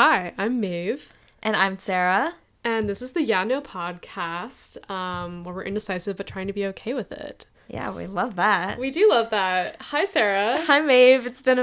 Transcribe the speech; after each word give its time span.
Hi, 0.00 0.32
I'm 0.38 0.60
Maeve, 0.60 1.12
And 1.42 1.56
I'm 1.56 1.76
Sarah. 1.76 2.34
and 2.62 2.88
this 2.88 3.02
is 3.02 3.14
the 3.14 3.22
Yeah 3.24 3.42
No 3.42 3.60
podcast, 3.60 4.88
um, 4.88 5.42
where 5.42 5.52
we're 5.52 5.64
indecisive 5.64 6.16
but 6.16 6.28
trying 6.28 6.46
to 6.46 6.52
be 6.52 6.64
okay 6.66 6.94
with 6.94 7.10
it. 7.10 7.46
Yeah, 7.66 7.96
we 7.96 8.06
love 8.06 8.36
that. 8.36 8.78
We 8.78 8.92
do 8.92 9.08
love 9.10 9.30
that. 9.30 9.82
Hi, 9.82 10.04
Sarah. 10.04 10.60
Hi, 10.66 10.80
Maeve. 10.82 11.26
It's 11.26 11.42
been 11.42 11.58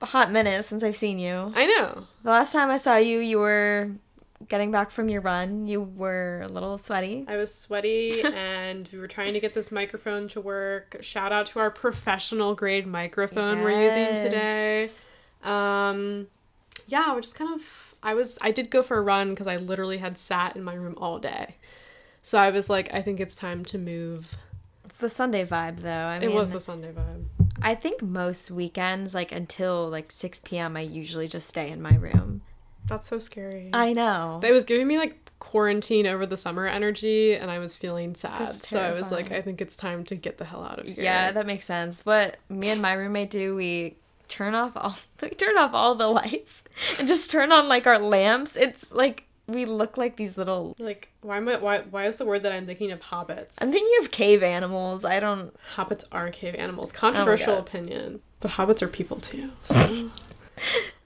a 0.00 0.06
hot 0.06 0.30
minute 0.30 0.64
since 0.64 0.84
I've 0.84 0.94
seen 0.94 1.18
you. 1.18 1.52
I 1.56 1.66
know. 1.66 2.06
The 2.22 2.30
last 2.30 2.52
time 2.52 2.70
I 2.70 2.76
saw 2.76 2.98
you, 2.98 3.18
you 3.18 3.40
were 3.40 3.90
getting 4.48 4.70
back 4.70 4.92
from 4.92 5.08
your 5.08 5.20
run. 5.20 5.66
You 5.66 5.82
were 5.82 6.42
a 6.44 6.48
little 6.48 6.78
sweaty. 6.78 7.24
I 7.26 7.36
was 7.36 7.52
sweaty 7.52 8.22
and 8.36 8.88
we 8.92 9.00
were 9.00 9.08
trying 9.08 9.32
to 9.32 9.40
get 9.40 9.54
this 9.54 9.72
microphone 9.72 10.28
to 10.28 10.40
work. 10.40 10.98
Shout 11.00 11.32
out 11.32 11.46
to 11.46 11.58
our 11.58 11.72
professional 11.72 12.54
grade 12.54 12.86
microphone 12.86 13.62
we're 13.62 13.82
using 13.82 14.14
today. 14.14 14.82
Yes. 14.82 15.10
Um, 15.42 16.28
yeah, 16.88 17.14
we're 17.14 17.20
just 17.20 17.36
kind 17.36 17.54
of. 17.54 17.94
I 18.02 18.14
was. 18.14 18.38
I 18.42 18.50
did 18.50 18.70
go 18.70 18.82
for 18.82 18.98
a 18.98 19.02
run 19.02 19.30
because 19.30 19.46
I 19.46 19.56
literally 19.56 19.98
had 19.98 20.18
sat 20.18 20.56
in 20.56 20.64
my 20.64 20.74
room 20.74 20.94
all 20.96 21.18
day. 21.18 21.56
So 22.22 22.38
I 22.38 22.50
was 22.50 22.70
like, 22.70 22.92
I 22.94 23.02
think 23.02 23.20
it's 23.20 23.34
time 23.34 23.64
to 23.66 23.78
move. 23.78 24.36
It's 24.84 24.96
the 24.96 25.10
Sunday 25.10 25.44
vibe, 25.44 25.82
though. 25.82 25.90
I 25.90 26.18
mean, 26.18 26.30
it 26.30 26.34
was 26.34 26.52
the 26.52 26.60
Sunday 26.60 26.92
vibe. 26.92 27.24
I 27.60 27.74
think 27.74 28.02
most 28.02 28.50
weekends, 28.50 29.14
like 29.14 29.32
until 29.32 29.88
like 29.88 30.10
6 30.12 30.40
p.m., 30.44 30.76
I 30.76 30.80
usually 30.80 31.28
just 31.28 31.48
stay 31.48 31.70
in 31.70 31.80
my 31.82 31.94
room. 31.94 32.42
That's 32.86 33.06
so 33.06 33.18
scary. 33.18 33.70
I 33.72 33.92
know. 33.92 34.40
It 34.42 34.52
was 34.52 34.64
giving 34.64 34.86
me 34.86 34.98
like 34.98 35.16
quarantine 35.38 36.06
over 36.06 36.26
the 36.26 36.36
summer 36.36 36.66
energy, 36.66 37.34
and 37.34 37.50
I 37.50 37.58
was 37.58 37.76
feeling 37.76 38.14
sad. 38.14 38.52
So 38.52 38.80
I 38.80 38.92
was 38.92 39.10
like. 39.10 39.30
I 39.32 39.42
think 39.42 39.60
it's 39.60 39.76
time 39.76 40.04
to 40.04 40.14
get 40.14 40.38
the 40.38 40.44
hell 40.44 40.62
out 40.64 40.78
of 40.78 40.86
here. 40.86 41.02
Yeah, 41.02 41.32
that 41.32 41.46
makes 41.46 41.64
sense. 41.64 42.04
What 42.04 42.36
me 42.48 42.70
and 42.70 42.82
my 42.82 42.92
roommate 42.92 43.30
do, 43.30 43.54
we 43.54 43.96
turn 44.32 44.54
off 44.54 44.72
all 44.76 44.96
we 45.22 45.30
turn 45.30 45.56
off 45.58 45.72
all 45.74 45.94
the 45.94 46.08
lights 46.08 46.64
and 46.98 47.06
just 47.06 47.30
turn 47.30 47.52
on 47.52 47.68
like 47.68 47.86
our 47.86 47.98
lamps. 47.98 48.56
It's 48.56 48.92
like 48.92 49.26
we 49.46 49.64
look 49.64 49.96
like 49.98 50.16
these 50.16 50.38
little 50.38 50.74
Like, 50.78 51.10
why 51.20 51.36
am 51.36 51.48
I? 51.48 51.56
Why? 51.56 51.80
Why 51.90 52.06
is 52.06 52.16
the 52.16 52.24
word 52.24 52.42
that 52.44 52.52
I'm 52.52 52.64
thinking 52.66 52.90
of 52.92 53.00
hobbits? 53.00 53.58
I'm 53.60 53.70
thinking 53.70 54.04
of 54.04 54.10
cave 54.10 54.42
animals. 54.42 55.04
I 55.04 55.20
don't 55.20 55.52
hobbits 55.76 56.04
are 56.12 56.30
cave 56.30 56.54
animals. 56.56 56.92
Oh 56.94 56.98
Controversial 56.98 57.54
God. 57.56 57.68
opinion, 57.68 58.20
but 58.40 58.52
hobbits 58.52 58.80
are 58.82 58.88
people 58.88 59.18
too. 59.18 59.50
So. 59.64 60.10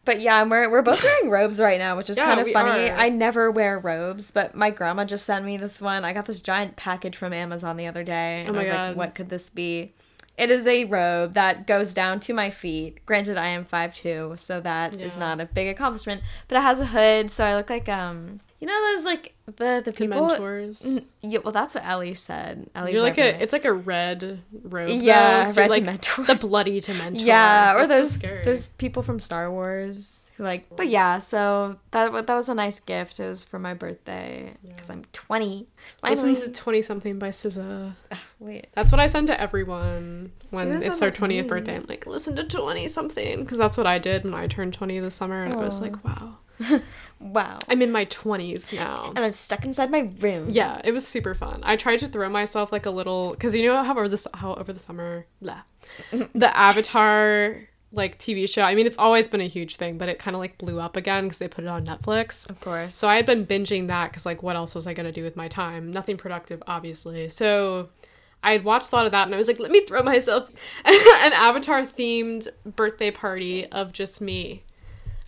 But 0.04 0.20
yeah, 0.20 0.44
we're 0.44 0.70
we're 0.70 0.82
both 0.82 1.02
wearing 1.02 1.30
robes 1.30 1.60
right 1.60 1.78
now, 1.80 1.96
which 1.96 2.08
is 2.08 2.16
Yeah, 2.18 2.26
kind 2.26 2.40
of 2.40 2.48
funny. 2.52 2.90
are. 2.90 2.96
I 2.96 3.08
never 3.08 3.50
wear 3.50 3.76
robes, 3.76 4.30
but 4.30 4.54
my 4.54 4.70
grandma 4.70 5.04
just 5.04 5.26
sent 5.26 5.44
me 5.44 5.56
this 5.56 5.82
one. 5.82 6.04
I 6.04 6.12
got 6.12 6.26
this 6.26 6.40
giant 6.40 6.76
package 6.76 7.16
from 7.16 7.32
Amazon 7.32 7.76
the 7.76 7.88
other 7.88 8.04
day, 8.04 8.42
oh 8.44 8.46
and 8.46 8.50
Oh 8.50 8.52
my 8.52 8.58
I 8.58 8.60
was 8.62 8.70
God. 8.70 8.88
like, 8.90 8.96
"What 8.96 9.14
could 9.16 9.30
this 9.30 9.50
be?" 9.50 9.94
It 10.38 10.50
is 10.50 10.66
a 10.66 10.84
robe 10.84 11.32
that 11.34 11.66
goes 11.66 11.94
down 11.94 12.20
to 12.20 12.34
my 12.34 12.50
feet. 12.50 13.04
Granted, 13.06 13.36
I 13.38 13.46
am 13.48 13.64
5'2", 13.64 14.36
so 14.38 14.60
that 14.60 14.94
is 14.94 15.14
Yeah. 15.14 15.20
not 15.20 15.40
a 15.40 15.46
big 15.46 15.68
accomplishment. 15.68 16.22
But 16.48 16.58
it 16.58 16.62
has 16.62 16.80
a 16.80 16.86
hood, 16.86 17.30
so 17.30 17.44
I 17.46 17.54
look 17.56 17.70
like 17.70 17.88
um, 17.88 18.40
you 18.60 18.66
know 18.66 18.92
those 18.92 19.04
like 19.04 19.34
the 19.56 19.82
the 19.84 19.92
people. 19.92 20.28
Dementors. 20.30 21.04
Yeah, 21.22 21.40
well, 21.44 21.52
that's 21.52 21.74
what 21.74 21.84
Ellie 21.84 22.14
said. 22.14 22.68
Ellie's 22.74 22.94
You're 22.94 23.02
like 23.02 23.18
a. 23.18 23.42
It's 23.42 23.52
like 23.52 23.64
a 23.64 23.72
red 23.72 24.40
robe. 24.62 24.88
Yeah, 24.88 25.44
though, 25.44 25.50
so 25.50 25.60
red 25.62 25.70
like 25.70 25.84
Dementor. 25.84 26.26
The 26.26 26.34
bloody 26.34 26.80
Dementor. 26.80 27.20
Yeah, 27.20 27.74
or 27.74 27.86
That's 27.86 27.92
so 27.92 27.98
those 27.98 28.12
scary. 28.12 28.44
those 28.44 28.68
people 28.68 29.02
from 29.02 29.20
Star 29.20 29.50
Wars 29.50 30.32
who 30.36 30.44
like. 30.44 30.74
But 30.74 30.88
yeah, 30.88 31.18
so 31.18 31.78
that 31.90 32.26
that 32.26 32.34
was 32.34 32.48
a 32.48 32.54
nice 32.54 32.80
gift. 32.80 33.20
It 33.20 33.26
was 33.26 33.44
for 33.44 33.58
my 33.58 33.74
birthday 33.74 34.54
because 34.66 34.90
I'm 34.90 35.04
20. 35.12 35.66
Listen 36.02 36.34
Finally. 36.34 36.34
to 36.46 36.52
Twenty 36.52 36.82
Something 36.82 37.18
by 37.18 37.28
SZA. 37.28 37.94
Wait, 38.40 38.68
That's 38.74 38.90
what 38.90 39.00
I 39.00 39.06
send 39.06 39.26
to 39.28 39.40
everyone 39.40 40.32
when 40.50 40.82
it's 40.82 40.98
their 40.98 41.10
twentieth 41.10 41.44
mean? 41.44 41.48
birthday. 41.48 41.76
I'm 41.76 41.86
like, 41.88 42.06
listen 42.06 42.36
to 42.36 42.44
Twenty 42.44 42.88
Something 42.88 43.40
because 43.40 43.58
that's 43.58 43.76
what 43.76 43.86
I 43.86 43.98
did 43.98 44.24
when 44.24 44.34
I 44.34 44.46
turned 44.46 44.74
twenty 44.74 44.98
this 44.98 45.14
summer, 45.14 45.44
and 45.44 45.52
I 45.52 45.56
was 45.56 45.80
like, 45.80 46.02
wow, 46.04 46.38
wow. 47.20 47.58
I'm 47.68 47.82
in 47.82 47.92
my 47.92 48.04
twenties 48.04 48.72
now. 48.72 49.12
And 49.14 49.24
I'm 49.24 49.32
stuck 49.32 49.64
inside 49.64 49.90
my 49.90 50.10
room. 50.20 50.48
Yeah, 50.50 50.80
it 50.84 50.92
was 50.92 51.06
super 51.06 51.34
fun. 51.34 51.60
I 51.62 51.76
tried 51.76 51.98
to 52.00 52.06
throw 52.08 52.28
myself 52.28 52.72
like 52.72 52.86
a 52.86 52.90
little 52.90 53.30
because 53.30 53.54
you 53.54 53.64
know 53.64 53.82
how 53.82 53.92
over 53.92 54.08
the 54.08 54.26
how 54.34 54.54
over 54.54 54.72
the 54.72 54.78
summer, 54.78 55.26
blah, 55.40 55.62
the 56.34 56.56
Avatar 56.56 57.68
like 57.92 58.18
TV 58.18 58.48
show. 58.48 58.62
I 58.62 58.74
mean, 58.74 58.86
it's 58.86 58.98
always 58.98 59.28
been 59.28 59.40
a 59.40 59.46
huge 59.46 59.76
thing, 59.76 59.96
but 59.96 60.08
it 60.08 60.18
kind 60.18 60.34
of 60.34 60.40
like 60.40 60.58
blew 60.58 60.80
up 60.80 60.96
again 60.96 61.24
because 61.24 61.38
they 61.38 61.48
put 61.48 61.64
it 61.64 61.68
on 61.68 61.86
Netflix. 61.86 62.48
of 62.48 62.60
course. 62.60 62.94
So 62.94 63.08
I 63.08 63.16
had 63.16 63.26
been 63.26 63.46
binging 63.46 63.86
that 63.88 64.10
because 64.10 64.26
like 64.26 64.42
what 64.42 64.56
else 64.56 64.74
was 64.74 64.86
I 64.86 64.94
gonna 64.94 65.12
do 65.12 65.22
with 65.22 65.36
my 65.36 65.48
time? 65.48 65.92
Nothing 65.92 66.16
productive, 66.16 66.62
obviously. 66.66 67.28
So 67.28 67.88
I 68.42 68.52
had 68.52 68.64
watched 68.64 68.92
a 68.92 68.96
lot 68.96 69.06
of 69.06 69.12
that, 69.12 69.26
and 69.26 69.34
I 69.34 69.38
was 69.38 69.48
like, 69.48 69.58
let 69.58 69.70
me 69.70 69.80
throw 69.80 70.02
myself 70.02 70.48
an 70.84 71.32
Avatar 71.32 71.82
themed 71.82 72.46
birthday 72.64 73.10
party 73.10 73.66
of 73.66 73.92
just 73.92 74.20
me. 74.20 74.62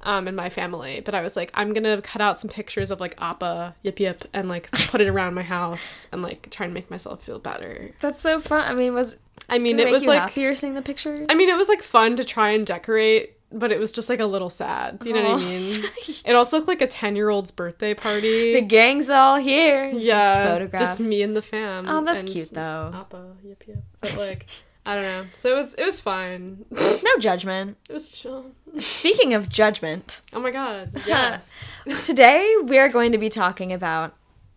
Um, 0.01 0.29
and 0.29 0.37
my 0.37 0.49
family, 0.49 1.03
but 1.05 1.15
I 1.15 1.23
was 1.23 1.35
like, 1.35 1.51
I'm 1.55 1.73
gonna 1.73 2.01
cut 2.01 2.23
out 2.23 2.39
some 2.39 2.49
pictures 2.49 2.93
of 2.93 3.01
like 3.01 3.17
Appa, 3.21 3.75
yip 3.83 3.99
yip, 3.99 4.25
and 4.33 4.49
like 4.49 4.71
put 4.71 5.01
it 5.01 5.09
around 5.09 5.35
my 5.35 5.43
house 5.43 6.07
and 6.13 6.23
like 6.23 6.49
try 6.51 6.67
and 6.67 6.73
make 6.73 6.89
myself 6.89 7.25
feel 7.25 7.41
better. 7.41 7.91
That's 8.01 8.21
so 8.21 8.39
fun. 8.39 8.61
I 8.61 8.75
mean, 8.75 8.95
was 8.95 9.17
I 9.49 9.59
mean, 9.59 9.81
it, 9.81 9.89
it 9.89 9.91
was 9.91 10.05
like, 10.05 10.21
happier 10.21 10.55
seeing 10.55 10.75
the 10.75 10.83
pictures? 10.83 11.27
I 11.29 11.35
mean, 11.35 11.49
it 11.49 11.57
was 11.57 11.69
like 11.69 11.83
fun 11.83 12.17
to 12.17 12.25
try 12.25 12.51
and 12.51 12.67
decorate, 12.67 13.39
but 13.51 13.73
it 13.73 13.79
was 13.81 13.93
just 13.93 14.09
like 14.09 14.21
a 14.21 14.27
little 14.27 14.51
sad. 14.51 15.03
You 15.05 15.15
know 15.15 15.23
what 15.23 15.43
I 15.43 15.45
mean? 15.45 15.85
It 16.25 16.35
also 16.35 16.57
looked 16.57 16.69
like 16.69 16.83
a 16.83 16.87
ten 16.87 17.17
year 17.17 17.31
old's 17.31 17.51
birthday 17.51 17.95
party. 17.95 18.53
the 18.53 18.61
gang's 18.61 19.09
all 19.09 19.37
here. 19.37 19.85
It's 19.85 20.05
yeah, 20.05 20.15
just 20.17 20.53
photographs. 20.53 20.99
just 20.99 21.09
me 21.09 21.23
and 21.23 21.35
the 21.35 21.43
fam. 21.43 21.89
Oh, 21.89 22.05
that's 22.05 22.25
cute 22.25 22.51
though. 22.53 22.91
Appa, 22.95 23.37
yip 23.43 23.65
yip. 23.67 23.83
But 24.01 24.17
like, 24.17 24.47
I 24.89 24.95
don't 24.95 25.05
know. 25.05 25.27
So 25.33 25.53
it 25.53 25.57
was 25.57 25.75
it 25.75 25.85
was 25.85 26.01
fine. 26.01 26.65
No 27.03 27.17
judgment. 27.21 27.77
It 27.89 27.93
was 27.93 28.09
chill. 28.09 28.47
Speaking 28.79 29.35
of 29.35 29.49
judgment, 29.49 30.21
Oh 30.33 30.41
my 30.41 30.51
god. 30.51 30.91
Yes. 31.07 31.63
today 32.05 32.55
we 32.65 32.79
are 32.79 32.89
going 32.89 33.13
to 33.13 33.19
be 33.19 33.29
talking 33.29 33.73
about 33.73 34.15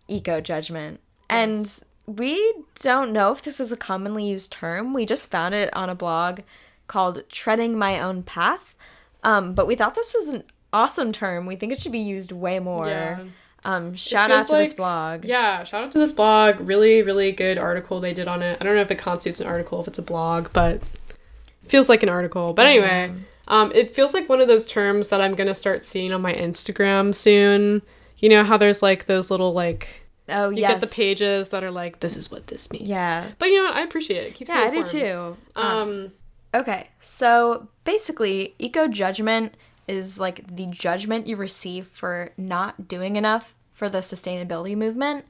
eco 0.08 0.40
judgment. 0.40 1.00
And 1.28 1.66
we 2.06 2.54
don't 2.80 3.12
know 3.12 3.30
if 3.32 3.42
this 3.42 3.60
is 3.60 3.72
a 3.72 3.76
commonly 3.76 4.26
used 4.28 4.50
term. 4.52 4.92
We 4.94 5.06
just 5.06 5.30
found 5.30 5.54
it 5.54 5.74
on 5.74 5.88
a 5.90 5.94
blog 5.94 6.40
called 6.88 7.22
Treading 7.28 7.78
My 7.78 8.00
Own 8.00 8.22
Path. 8.22 8.74
Um, 9.22 9.52
but 9.54 9.66
we 9.66 9.74
thought 9.76 9.94
this 9.94 10.14
was 10.14 10.28
an 10.34 10.44
awesome 10.72 11.12
term. 11.12 11.46
We 11.46 11.56
think 11.56 11.72
it 11.72 11.78
should 11.80 11.92
be 11.92 11.98
used 11.98 12.32
way 12.32 12.58
more. 12.58 12.88
Yeah. 12.88 13.24
Um, 13.64 13.94
shout 13.94 14.30
out 14.30 14.46
to 14.48 14.56
this 14.56 14.74
blog. 14.74 15.24
Yeah, 15.24 15.62
shout 15.64 15.84
out 15.84 15.92
to 15.92 15.98
this 15.98 16.12
blog. 16.12 16.60
Really, 16.60 17.02
really 17.02 17.32
good 17.32 17.58
article 17.58 18.00
they 18.00 18.12
did 18.12 18.26
on 18.28 18.42
it. 18.42 18.58
I 18.60 18.64
don't 18.64 18.74
know 18.74 18.82
if 18.82 18.90
it 18.90 18.98
constitutes 18.98 19.40
an 19.40 19.46
article, 19.46 19.80
if 19.80 19.88
it's 19.88 19.98
a 19.98 20.02
blog, 20.02 20.48
but 20.52 20.76
it 20.76 21.68
feels 21.68 21.88
like 21.88 22.02
an 22.02 22.08
article. 22.08 22.52
But 22.52 22.66
anyway, 22.66 23.12
um, 23.48 23.70
it 23.74 23.94
feels 23.94 24.14
like 24.14 24.28
one 24.28 24.40
of 24.40 24.48
those 24.48 24.66
terms 24.66 25.08
that 25.10 25.20
I'm 25.20 25.34
gonna 25.34 25.54
start 25.54 25.84
seeing 25.84 26.12
on 26.12 26.20
my 26.22 26.34
Instagram 26.34 27.14
soon. 27.14 27.82
You 28.18 28.28
know 28.28 28.42
how 28.44 28.56
there's 28.56 28.82
like 28.82 29.06
those 29.06 29.30
little 29.30 29.52
like 29.52 29.88
Oh, 30.28 30.50
yeah 30.50 30.56
you 30.56 30.60
yes. 30.62 30.70
get 30.72 30.80
the 30.80 30.94
pages 30.94 31.50
that 31.50 31.64
are 31.64 31.70
like 31.70 32.00
this 32.00 32.16
is 32.16 32.30
what 32.30 32.46
this 32.46 32.70
means. 32.70 32.88
Yeah. 32.88 33.26
But 33.38 33.48
you 33.50 33.58
know 33.58 33.64
what? 33.64 33.74
I 33.74 33.82
appreciate 33.82 34.24
it. 34.24 34.28
it 34.28 34.34
keeps 34.34 34.50
Yeah, 34.50 34.60
I 34.60 34.70
do 34.70 34.84
too. 34.84 35.36
Um, 35.56 35.66
Um, 35.66 36.12
Okay, 36.54 36.90
so 37.00 37.68
basically, 37.84 38.54
eco 38.58 38.86
judgment 38.86 39.54
is 39.88 40.18
like 40.20 40.54
the 40.56 40.66
judgment 40.66 41.26
you 41.26 41.36
receive 41.36 41.86
for 41.86 42.30
not 42.36 42.88
doing 42.88 43.16
enough 43.16 43.54
for 43.72 43.88
the 43.88 43.98
sustainability 43.98 44.76
movement. 44.76 45.24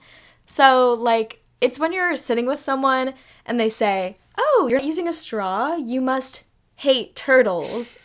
So, 0.47 0.93
like, 0.95 1.43
it's 1.61 1.79
when 1.79 1.93
you're 1.93 2.17
sitting 2.17 2.47
with 2.47 2.59
someone 2.61 3.15
and 3.47 3.59
they 3.59 3.71
say, 3.71 4.19
Oh, 4.39 4.69
you're 4.71 4.81
using 4.81 5.07
a 5.09 5.13
straw, 5.13 5.77
you 5.77 6.01
must 6.01 6.45
hate 6.77 7.15
turtles. 7.15 7.99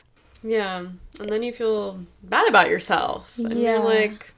yeah, 0.44 0.86
and 1.20 1.30
then 1.30 1.42
you 1.44 1.52
feel 1.52 2.00
bad 2.24 2.48
about 2.48 2.70
yourself, 2.70 3.38
and 3.38 3.58
Yeah. 3.58 3.78
you're 3.78 3.84
like, 3.86 4.32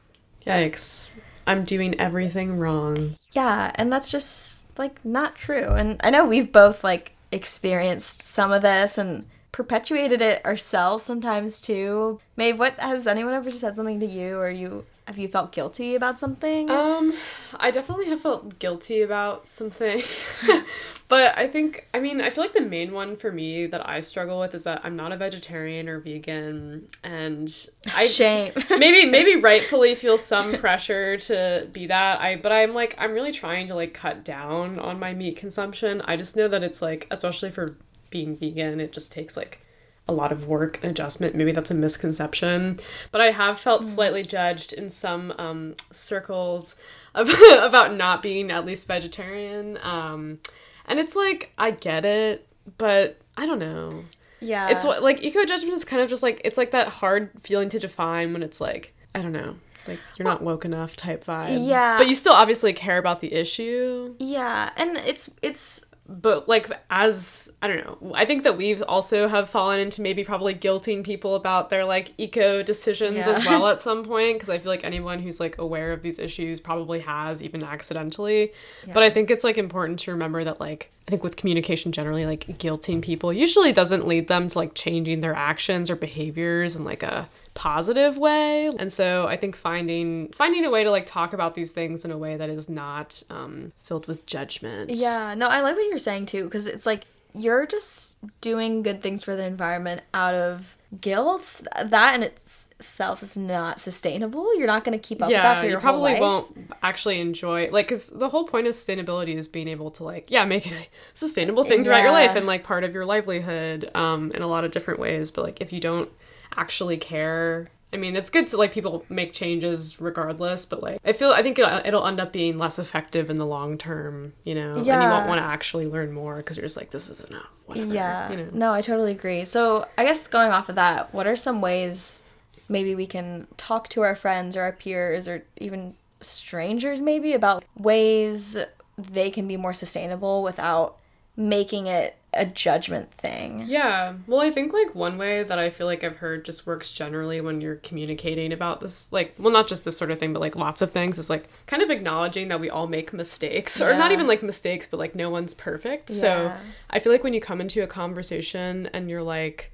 yikes, 0.46 1.10
I'm 1.46 1.64
doing 1.64 2.00
everything 2.00 2.58
wrong. 2.58 3.16
Yeah, 3.34 3.72
and 3.76 3.92
that's 3.92 4.10
just 4.12 4.68
like 4.78 5.04
not 5.04 5.36
true. 5.36 5.66
And 5.68 6.00
I 6.04 6.10
know 6.10 6.26
we've 6.26 6.52
both 6.52 6.84
like 6.84 7.14
experienced 7.32 8.22
some 8.22 8.52
of 8.52 8.62
this 8.62 8.98
and 8.98 9.26
perpetuated 9.52 10.22
it 10.22 10.44
ourselves 10.46 11.04
sometimes 11.04 11.62
too. 11.62 12.20
Maeve, 12.38 12.60
what 12.60 12.80
has 12.80 13.08
anyone 13.08 13.34
ever 13.34 13.50
said 13.52 13.76
something 13.76 14.00
to 14.00 14.06
you 14.06 14.38
or 14.38 14.50
you 14.50 14.86
have 15.10 15.18
you 15.18 15.28
felt 15.28 15.52
guilty 15.52 15.96
about 15.96 16.20
something? 16.20 16.70
Um, 16.70 17.16
I 17.60 17.72
definitely 17.72 18.06
have 18.10 18.22
felt 18.22 18.60
guilty 18.60 19.02
about 19.02 19.48
some 19.48 19.72
things. 19.72 20.30
but 21.08 21.36
I 21.36 21.48
think, 21.48 21.88
I 21.96 22.00
mean, 22.00 22.22
I 22.22 22.30
feel 22.30 22.44
like 22.44 22.54
the 22.54 22.62
main 22.62 22.94
one 22.94 23.18
for 23.18 23.32
me 23.32 23.66
that 23.66 23.90
I 23.90 24.02
struggle 24.02 24.40
with 24.40 24.54
is 24.54 24.66
that 24.66 24.82
I'm 24.84 24.96
not 24.96 25.12
a 25.12 25.18
vegetarian 25.18 25.90
or 25.90 26.00
vegan. 26.00 26.88
And 27.04 27.52
I 27.96 28.06
Shame. 28.06 28.54
maybe, 28.70 29.06
maybe 29.10 29.42
rightfully 29.42 29.96
feel 29.96 30.20
some 30.20 30.54
pressure 30.54 31.18
to 31.18 31.68
be 31.74 31.88
that. 31.88 32.22
I, 32.22 32.36
but 32.36 32.52
I'm 32.52 32.76
like, 32.76 32.94
I'm 33.00 33.14
really 33.14 33.32
trying 33.32 33.68
to 33.70 33.74
like 33.74 33.96
cut 33.96 34.24
down 34.24 34.78
on 34.78 35.00
my 35.00 35.16
meat 35.16 35.38
consumption. 35.38 36.04
I 36.06 36.18
just 36.18 36.38
know 36.38 36.48
that 36.48 36.62
it's 36.62 36.84
like, 36.84 37.08
especially 37.10 37.50
for 37.50 37.76
being 38.10 38.36
vegan, 38.36 38.80
it 38.80 38.92
just 38.92 39.12
takes 39.12 39.36
like 39.38 39.62
a 40.08 40.14
lot 40.14 40.32
of 40.32 40.48
work 40.48 40.80
and 40.82 40.92
adjustment. 40.92 41.36
Maybe 41.36 41.52
that's 41.52 41.70
a 41.70 41.76
misconception, 41.76 42.80
but 43.12 43.22
I 43.22 43.32
have 43.32 43.60
felt 43.60 43.86
slightly 43.86 44.24
judged 44.24 44.74
in 44.74 44.90
some 44.90 45.34
um, 45.38 45.76
circles 45.92 46.76
of, 47.14 47.30
about 47.60 47.94
not 47.94 48.24
being 48.24 48.50
at 48.52 48.66
least 48.66 48.88
vegetarian. 48.88 49.78
Um, 49.84 50.40
and 50.86 51.00
it's 51.00 51.16
like 51.16 51.52
I 51.58 51.72
get 51.72 52.06
it, 52.06 52.48
but 52.78 53.18
I 53.38 53.46
don't 53.46 53.60
know. 53.60 54.04
yeah. 54.40 54.70
It's 54.70 54.84
what 54.84 55.04
like 55.04 55.24
eco 55.24 55.46
judgment 55.46 55.76
is 55.76 55.86
kind 55.86 56.02
of 56.02 56.10
just 56.10 56.24
like 56.24 56.42
it's 56.44 56.58
like 56.58 56.72
that 56.72 56.88
hard 56.88 57.30
feeling 57.44 57.70
to 57.70 57.80
define 57.80 58.34
when 58.34 58.42
it's 58.42 58.60
like 58.60 58.96
I 59.14 59.22
don't 59.22 59.34
know, 59.34 59.56
like 59.88 60.00
you're 60.18 60.24
not 60.24 60.42
woke 60.42 60.66
enough 60.66 60.96
type 60.96 61.24
vibe. 61.24 61.68
Yeah. 61.68 61.98
But 62.00 62.08
you 62.08 62.16
still 62.16 62.34
obviously 62.34 62.74
care 62.74 62.98
about 62.98 63.22
the 63.22 63.32
issue. 63.32 64.16
Yeah, 64.18 64.72
and 64.76 64.98
it's 64.98 65.30
it's 65.44 65.86
But 66.10 66.50
like 66.50 66.72
as 66.90 67.52
I 67.62 67.68
don't 67.68 67.86
know, 67.86 68.14
I 68.14 68.26
think 68.26 68.44
that 68.44 68.58
we've 68.58 68.82
also 68.82 69.28
have 69.28 69.48
fallen 69.48 69.80
into 69.80 70.02
maybe 70.02 70.24
probably 70.24 70.56
guilting 70.56 71.04
people 71.04 71.36
about 71.36 71.70
their 71.70 71.86
like 71.86 72.14
eco 72.18 72.64
decisions 72.64 73.28
as 73.28 73.46
well 73.46 73.68
at 73.70 73.80
some 73.80 74.04
point 74.04 74.34
because 74.34 74.50
I 74.50 74.58
feel 74.58 74.72
like 74.72 74.84
anyone 74.84 75.20
who's 75.20 75.40
like 75.40 75.58
aware 75.60 75.92
of 75.92 76.02
these 76.02 76.18
issues 76.18 76.60
probably 76.60 77.00
has 77.02 77.44
even 77.44 77.64
accidentally. 77.64 78.52
But 78.92 79.04
I 79.04 79.12
think 79.12 79.30
it's 79.30 79.44
like 79.44 79.58
important 79.58 80.00
to 80.00 80.12
remember 80.12 80.44
that 80.44 80.60
like 80.60 80.92
I 81.08 81.12
think 81.12 81.24
with 81.24 81.36
communication 81.36 81.92
generally 81.92 82.26
like 82.26 82.46
guilting 82.58 83.02
people 83.02 83.32
usually 83.32 83.72
doesn't 83.72 84.08
lead 84.08 84.28
them 84.28 84.48
to 84.48 84.58
like 84.58 84.74
changing 84.74 85.20
their 85.20 85.36
actions 85.36 85.92
or 85.92 85.96
behaviors 85.96 86.76
and 86.76 86.86
like 86.86 87.04
a 87.04 87.30
positive 87.54 88.18
way 88.18 88.68
and 88.80 88.92
so 88.92 89.28
i 89.28 89.36
think 89.36 89.56
finding 89.56 90.30
finding 90.32 90.64
a 90.66 90.70
way 90.70 90.84
to 90.84 90.92
like 90.92 91.06
talk 91.06 91.34
about 91.34 91.56
these 91.56 91.72
things 91.72 92.06
in 92.06 92.12
a 92.12 92.18
way 92.18 92.38
that 92.38 92.50
is 92.50 92.70
not 92.70 93.22
um 93.30 93.72
filled 93.84 94.08
with 94.08 94.26
judgment 94.26 94.90
Yeah, 94.92 95.34
no, 95.36 95.48
I 95.48 95.62
like 95.62 95.76
what 95.76 95.86
you're 95.90 95.98
saying 95.98 96.28
too, 96.28 96.44
because 96.46 96.68
it's 96.68 96.86
like 96.86 97.06
you're 97.34 97.66
just 97.68 98.18
doing 98.42 98.82
good 98.82 99.04
things 99.04 99.24
for 99.24 99.36
the 99.36 99.46
environment 99.46 100.02
out 100.14 100.34
of 100.34 100.78
guilt. 101.00 101.62
That 101.84 102.16
in 102.16 102.24
itself 102.24 103.22
is 103.22 103.38
not 103.38 103.80
sustainable. 103.80 104.56
You're 104.58 104.66
not 104.68 104.84
going 104.84 104.98
to 105.00 105.08
keep 105.08 105.22
up 105.22 105.28
with 105.28 105.36
that 105.36 105.44
yeah 105.56 105.62
for 105.62 105.68
your 105.68 105.78
you 105.78 105.82
probably 105.82 106.14
life. 106.14 106.22
won't 106.22 106.74
actually 106.82 107.20
enjoy 107.20 107.70
like 107.72 107.88
because 107.88 108.10
the 108.10 108.30
whole 108.30 108.46
point 108.46 108.66
of 108.68 108.74
sustainability 108.74 109.36
is 109.36 109.48
being 109.48 109.68
able 109.68 109.92
to 109.92 110.04
like 110.04 110.32
yeah 110.32 110.44
make 110.46 110.66
it 110.66 110.74
a 110.74 110.88
sustainable 111.14 111.64
thing 111.64 111.84
throughout 111.84 112.02
your 112.04 112.12
life 112.12 112.36
and 112.36 112.46
like 112.48 112.64
part 112.64 112.84
of 112.84 112.94
your 112.94 113.06
livelihood 113.06 113.90
um 113.96 114.32
in 114.32 114.42
a 114.42 114.48
lot 114.48 114.64
of 114.64 114.72
different 114.72 115.00
ways 115.00 115.30
but 115.30 115.44
like 115.44 115.62
if 115.62 115.72
you 115.74 115.80
don't 115.80 116.10
actually 116.56 116.98
care 116.98 117.68
I 117.92 117.98
mean, 117.98 118.16
it's 118.16 118.30
good 118.30 118.46
to 118.48 118.58
like 118.58 118.72
people 118.72 119.04
make 119.10 119.34
changes 119.34 120.00
regardless, 120.00 120.66
but 120.66 120.84
like 120.84 121.00
I 121.04 121.14
feel 121.14 121.32
I 121.32 121.42
think 121.42 121.58
it'll, 121.58 121.82
it'll 121.84 122.06
end 122.06 122.20
up 122.20 122.32
being 122.32 122.58
less 122.58 122.78
effective 122.78 123.32
in 123.32 123.38
the 123.38 123.48
long 123.48 123.80
term, 123.80 124.34
you 124.44 124.54
know. 124.54 124.78
Yeah. 124.78 124.94
And 124.94 125.04
you 125.04 125.10
won't 125.10 125.28
want 125.28 125.40
to 125.40 125.46
actually 125.46 125.88
learn 125.88 126.12
more 126.12 126.38
because 126.38 126.56
you're 126.56 126.66
just 126.66 126.78
like, 126.78 126.92
this 126.92 127.10
is 127.10 127.20
enough. 127.22 127.50
Whatever. 127.66 127.92
Yeah. 127.92 128.32
You 128.32 128.38
know. 128.38 128.50
No, 128.54 128.74
I 128.74 128.82
totally 128.82 129.12
agree. 129.12 129.44
So, 129.44 129.88
I 129.98 130.04
guess 130.04 130.28
going 130.28 130.52
off 130.52 130.70
of 130.70 130.76
that, 130.76 131.12
what 131.16 131.26
are 131.26 131.36
some 131.36 131.62
ways 131.62 132.24
maybe 132.68 132.94
we 132.94 133.08
can 133.08 133.48
talk 133.58 133.90
to 133.90 134.02
our 134.02 134.16
friends 134.16 134.56
or 134.56 134.62
our 134.62 134.72
peers 134.72 135.28
or 135.28 135.44
even 135.58 135.96
strangers 136.22 137.02
maybe 137.02 137.34
about 137.34 137.64
ways 137.78 138.58
they 138.98 139.32
can 139.32 139.48
be 139.48 139.58
more 139.58 139.74
sustainable 139.74 140.44
without 140.44 140.98
making 141.36 141.88
it 141.88 142.16
a 142.34 142.46
judgment 142.46 143.12
thing? 143.12 143.64
Yeah. 143.66 144.14
Well, 144.28 144.42
I 144.42 144.52
think 144.52 144.72
like 144.72 144.94
one 144.94 145.18
way 145.18 145.44
that 145.44 145.58
I 145.58 145.70
feel 145.70 145.88
like 145.88 146.04
I've 146.04 146.18
heard 146.18 146.46
just 146.46 146.68
works 146.68 146.92
generally 146.92 147.42
when 147.42 147.60
you're 147.60 147.78
communicating 147.78 148.54
about 148.54 148.82
this, 148.82 149.12
like, 149.12 149.34
well, 149.40 149.52
not 149.52 149.68
just 149.68 149.86
this 149.86 149.98
sort 149.98 150.12
of 150.12 150.20
thing, 150.20 150.34
but 150.34 150.40
like 150.40 150.56
lots 150.56 150.82
of 150.82 150.92
things, 150.92 151.18
is 151.18 151.30
like 151.30 151.50
kind 151.66 151.82
of 151.82 151.90
acknowledging 151.90 152.48
that 152.50 152.60
we 152.60 152.70
all 152.70 152.88
make 152.88 153.14
mistakes, 153.14 153.82
or 153.82 153.94
not 153.96 154.12
even 154.12 154.28
like 154.28 154.44
mistakes, 154.44 154.88
but 154.88 154.98
like 154.98 155.16
no 155.16 155.30
one's 155.30 155.54
perfect. 155.54 156.10
So 156.10 156.54
I 156.90 157.00
feel 157.00 157.12
like 157.12 157.24
when 157.24 157.34
you 157.34 157.42
come 157.42 157.62
into 157.62 157.82
a 157.82 157.88
conversation 157.88 158.90
and 158.94 159.10
you're 159.10 159.24
like, 159.24 159.72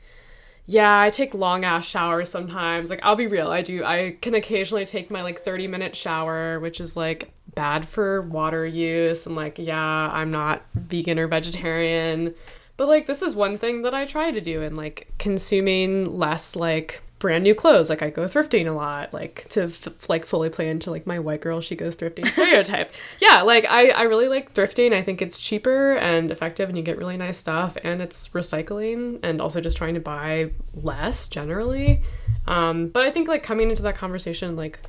yeah, 0.66 1.00
I 1.00 1.12
take 1.12 1.36
long 1.36 1.64
ass 1.64 1.86
showers 1.86 2.30
sometimes. 2.30 2.90
Like, 2.90 3.02
I'll 3.04 3.16
be 3.16 3.28
real, 3.28 3.52
I 3.52 3.62
do. 3.62 3.84
I 3.84 4.18
can 4.22 4.34
occasionally 4.34 4.86
take 4.86 5.12
my 5.12 5.22
like 5.22 5.42
30 5.42 5.68
minute 5.68 5.96
shower, 5.96 6.60
which 6.60 6.80
is 6.80 6.98
like 6.98 7.32
bad 7.56 7.88
for 7.88 8.22
water 8.22 8.66
use. 8.66 9.26
And 9.26 9.36
like, 9.36 9.58
yeah, 9.58 10.10
I'm 10.12 10.32
not 10.32 10.64
vegan 10.76 11.18
or 11.18 11.28
vegetarian. 11.28 12.36
But 12.78 12.88
like, 12.88 13.08
this 13.08 13.22
is 13.22 13.36
one 13.36 13.58
thing 13.58 13.84
that 13.84 13.94
I 13.94 14.06
try 14.06 14.32
to 14.32 14.42
do, 14.42 14.62
and 14.62 14.76
like 14.76 15.08
consuming 15.18 16.18
less 16.18 16.56
like 16.56 17.02
brand 17.20 17.44
new 17.44 17.56
clothes. 17.56 17.90
Like, 17.90 18.02
I 18.02 18.10
go 18.10 18.26
thrifting 18.26 18.68
a 18.68 18.72
lot, 18.72 19.14
like 19.14 19.48
to 19.50 19.64
f- 19.64 20.10
like 20.10 20.26
fully 20.26 20.50
play 20.50 20.70
into 20.70 20.92
like 20.92 21.08
my 21.08 21.18
white 21.18 21.42
girl, 21.42 21.62
she 21.62 21.76
goes 21.76 21.96
thrifting 21.96 22.28
stereotype. 22.28 22.92
yeah, 23.20 23.42
like 23.44 23.66
I, 23.66 23.90
I 23.90 24.02
really 24.04 24.28
like 24.28 24.54
thrifting. 24.54 24.94
I 24.94 25.02
think 25.02 25.22
it's 25.22 25.40
cheaper 25.40 25.96
and 25.96 26.32
effective, 26.32 26.68
and 26.68 26.78
you 26.78 26.84
get 26.84 26.98
really 26.98 27.18
nice 27.18 27.38
stuff, 27.38 27.78
and 27.84 28.02
it's 28.02 28.28
recycling, 28.30 29.20
and 29.24 29.42
also 29.42 29.62
just 29.62 29.78
trying 29.78 29.94
to 29.94 30.02
buy 30.02 30.52
less 30.74 31.28
generally. 31.30 32.02
Um, 32.46 32.90
but 32.90 33.06
I 33.06 33.12
think 33.12 33.28
like 33.28 33.42
coming 33.42 33.70
into 33.70 33.84
that 33.84 33.96
conversation, 33.96 34.56
like 34.56 34.80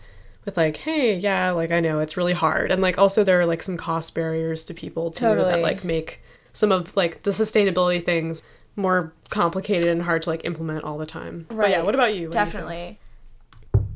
with 0.47 0.57
like, 0.57 0.79
hey, 0.79 1.15
yeah, 1.15 1.51
like 1.51 1.71
I 1.71 1.81
know 1.81 1.99
it's 1.99 2.17
really 2.17 2.33
hard, 2.33 2.71
and 2.71 2.81
like 2.81 2.97
also 2.97 3.23
there 3.23 3.39
are 3.41 3.47
like 3.47 3.63
some 3.63 3.77
cost 3.77 4.15
barriers 4.15 4.65
to 4.65 4.75
people 4.75 5.11
too 5.11 5.35
that 5.35 5.61
like 5.61 5.85
make 5.85 6.23
some 6.55 6.73
of 6.73 6.97
like 6.97 7.25
the 7.25 7.33
sustainability 7.33 8.03
things 8.03 8.43
more 8.77 9.13
complicated 9.29 9.89
and 9.89 10.03
hard 10.03 10.23
to 10.23 10.31
like 10.31 10.45
implement 10.45 10.85
all 10.85 10.97
the 10.97 11.07
time. 11.07 11.47
But 11.51 11.69
yeah, 11.71 11.83
what 11.83 11.95
about 11.95 12.15
you? 12.15 12.29
What 12.29 12.33
do 12.33 12.39
you? 12.39 12.45
Definitely. 12.45 12.99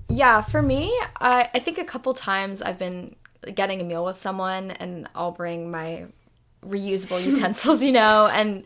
Yeah, 0.09 0.43
for 0.43 0.61
me, 0.61 0.87
I, 1.21 1.49
I 1.55 1.59
think 1.61 1.79
a 1.79 1.85
couple 1.85 2.13
times 2.15 2.61
I've 2.63 2.79
been 2.79 3.15
getting 3.55 3.81
a 3.81 3.85
meal 3.85 4.05
with 4.05 4.17
someone 4.17 4.73
and 4.73 5.09
I'll 5.15 5.31
bring 5.31 5.71
my 5.71 6.07
reusable 6.67 7.25
utensils, 7.25 7.83
you 7.83 7.93
know, 7.93 8.27
and 8.27 8.65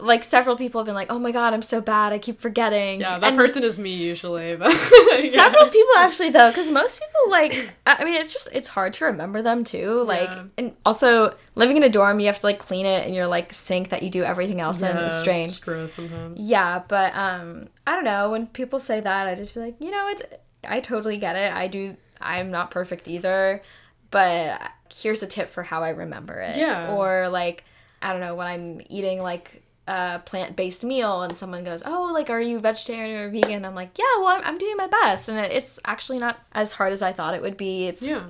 like 0.00 0.24
several 0.24 0.56
people 0.56 0.80
have 0.80 0.86
been 0.86 0.94
like, 0.94 1.10
"Oh 1.10 1.18
my 1.18 1.30
god, 1.30 1.54
I'm 1.54 1.62
so 1.62 1.80
bad. 1.80 2.12
I 2.12 2.18
keep 2.18 2.40
forgetting." 2.40 3.00
Yeah, 3.00 3.18
that 3.18 3.28
And 3.28 3.36
person 3.36 3.62
is 3.62 3.78
me 3.78 3.94
usually, 3.94 4.56
but 4.56 4.72
Several 5.20 5.66
people 5.68 5.92
actually 5.98 6.30
though, 6.30 6.50
because 6.50 6.70
most 6.70 6.98
people 7.00 7.30
like. 7.30 7.70
I 7.86 8.04
mean, 8.04 8.14
it's 8.14 8.32
just 8.32 8.48
it's 8.52 8.68
hard 8.68 8.92
to 8.94 9.04
remember 9.06 9.40
them 9.42 9.62
too. 9.64 10.02
Like, 10.02 10.28
Yeah. 10.30 10.44
and 10.58 10.76
also 10.84 11.34
living 11.54 11.76
in 11.76 11.82
a 11.84 11.88
dorm, 11.88 12.18
you 12.20 12.26
have 12.26 12.40
to 12.40 12.46
like 12.46 12.58
clean 12.58 12.86
it 12.86 13.06
in 13.06 13.14
your 13.14 13.26
like 13.26 13.52
sink 13.52 13.90
that 13.90 14.02
you 14.02 14.10
do 14.10 14.24
everything 14.24 14.60
else 14.60 14.82
in. 14.82 14.94
Yeah, 14.96 15.04
It's 15.04 15.14
it's 15.14 15.22
strange. 15.22 15.48
just 15.50 15.64
gross 15.64 15.92
sometimes. 15.94 16.40
Yeah, 16.40 16.82
but 16.88 17.14
um, 17.14 17.68
I 17.86 17.94
don't 17.94 18.04
know. 18.04 18.30
When 18.30 18.46
people 18.48 18.80
say 18.80 19.00
that, 19.00 19.26
I 19.28 19.34
just 19.34 19.54
be 19.54 19.60
like, 19.60 19.76
you 19.80 19.90
know, 19.90 20.08
it. 20.08 20.40
I 20.66 20.80
totally 20.80 21.18
get 21.18 21.36
it. 21.36 21.52
I 21.52 21.66
do. 21.68 21.96
I'm 22.20 22.50
not 22.50 22.70
perfect 22.70 23.06
either, 23.06 23.62
but 24.10 24.60
here's 24.92 25.22
a 25.22 25.26
tip 25.26 25.50
for 25.50 25.62
how 25.62 25.82
I 25.82 25.90
remember 25.90 26.34
it. 26.40 26.56
Yeah. 26.56 26.94
Or 26.94 27.28
like, 27.28 27.64
I 28.02 28.12
don't 28.12 28.20
know 28.20 28.34
when 28.34 28.46
I'm 28.46 28.80
eating 28.88 29.20
like 29.22 29.62
a 29.86 30.20
plant-based 30.24 30.84
meal 30.84 31.22
and 31.22 31.36
someone 31.36 31.64
goes, 31.64 31.82
"Oh, 31.84 32.10
like, 32.12 32.30
are 32.30 32.40
you 32.40 32.60
vegetarian 32.60 33.20
or 33.20 33.28
vegan?" 33.28 33.64
I'm 33.64 33.74
like, 33.74 33.96
"Yeah, 33.98 34.04
well, 34.18 34.28
I'm, 34.28 34.42
I'm 34.44 34.58
doing 34.58 34.76
my 34.76 34.86
best," 34.86 35.28
and 35.28 35.38
it's 35.38 35.78
actually 35.84 36.18
not 36.18 36.38
as 36.52 36.72
hard 36.72 36.92
as 36.92 37.02
I 37.02 37.12
thought 37.12 37.34
it 37.34 37.42
would 37.42 37.56
be. 37.56 37.86
It's 37.86 38.02
Yeah. 38.02 38.24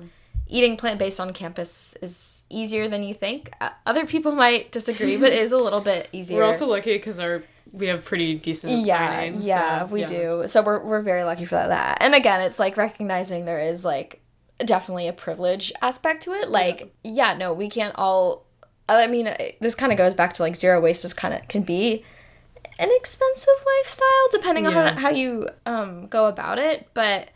eating 0.47 0.77
plant-based 0.77 1.19
on 1.19 1.33
campus 1.33 1.95
is 2.01 2.43
easier 2.49 2.87
than 2.87 3.03
you 3.03 3.13
think. 3.13 3.51
Uh, 3.61 3.69
other 3.85 4.05
people 4.05 4.31
might 4.45 4.71
disagree, 4.71 5.17
but 5.17 5.31
it 5.31 5.39
is 5.39 5.51
a 5.51 5.57
little 5.57 5.81
bit 5.81 6.09
easier. 6.11 6.37
We're 6.37 6.45
also 6.45 6.67
lucky 6.67 6.93
because 6.93 7.19
our 7.19 7.43
we 7.71 7.87
have 7.87 8.05
pretty 8.05 8.35
decent 8.35 8.85
yeah 8.85 9.23
yeah 9.23 9.79
so, 9.79 9.85
we 9.87 10.01
yeah. 10.01 10.07
do 10.07 10.45
so 10.47 10.61
we're, 10.61 10.81
we're 10.81 11.01
very 11.01 11.23
lucky 11.23 11.43
for 11.43 11.55
that 11.55 11.97
and 11.99 12.15
again 12.15 12.39
it's 12.39 12.57
like 12.57 12.77
recognizing 12.77 13.43
there 13.43 13.59
is 13.59 13.83
like 13.83 14.21
definitely 14.59 15.07
a 15.07 15.13
privilege 15.13 15.73
aspect 15.81 16.23
to 16.23 16.31
it 16.33 16.49
like 16.49 16.93
yeah, 17.03 17.33
no 17.33 17.51
we 17.53 17.67
can't 17.67 17.93
all 17.97 18.44
i 18.89 19.07
mean 19.07 19.33
this 19.59 19.75
kind 19.75 19.91
of 19.91 19.97
goes 19.97 20.13
back 20.15 20.33
to 20.33 20.43
like 20.43 20.55
zero 20.55 20.79
waste 20.79 21.03
is 21.05 21.13
kind 21.13 21.33
of 21.33 21.47
can 21.47 21.61
be 21.63 22.03
an 22.77 22.89
expensive 22.91 23.53
lifestyle 23.77 24.27
depending 24.31 24.67
on 24.67 24.73
Yeah. 24.73 24.93
how, 24.93 24.99
how 24.99 25.09
you 25.09 25.49
um 25.65 26.07
go 26.07 26.27
about 26.27 26.59
it 26.59 26.87
but 26.93 27.29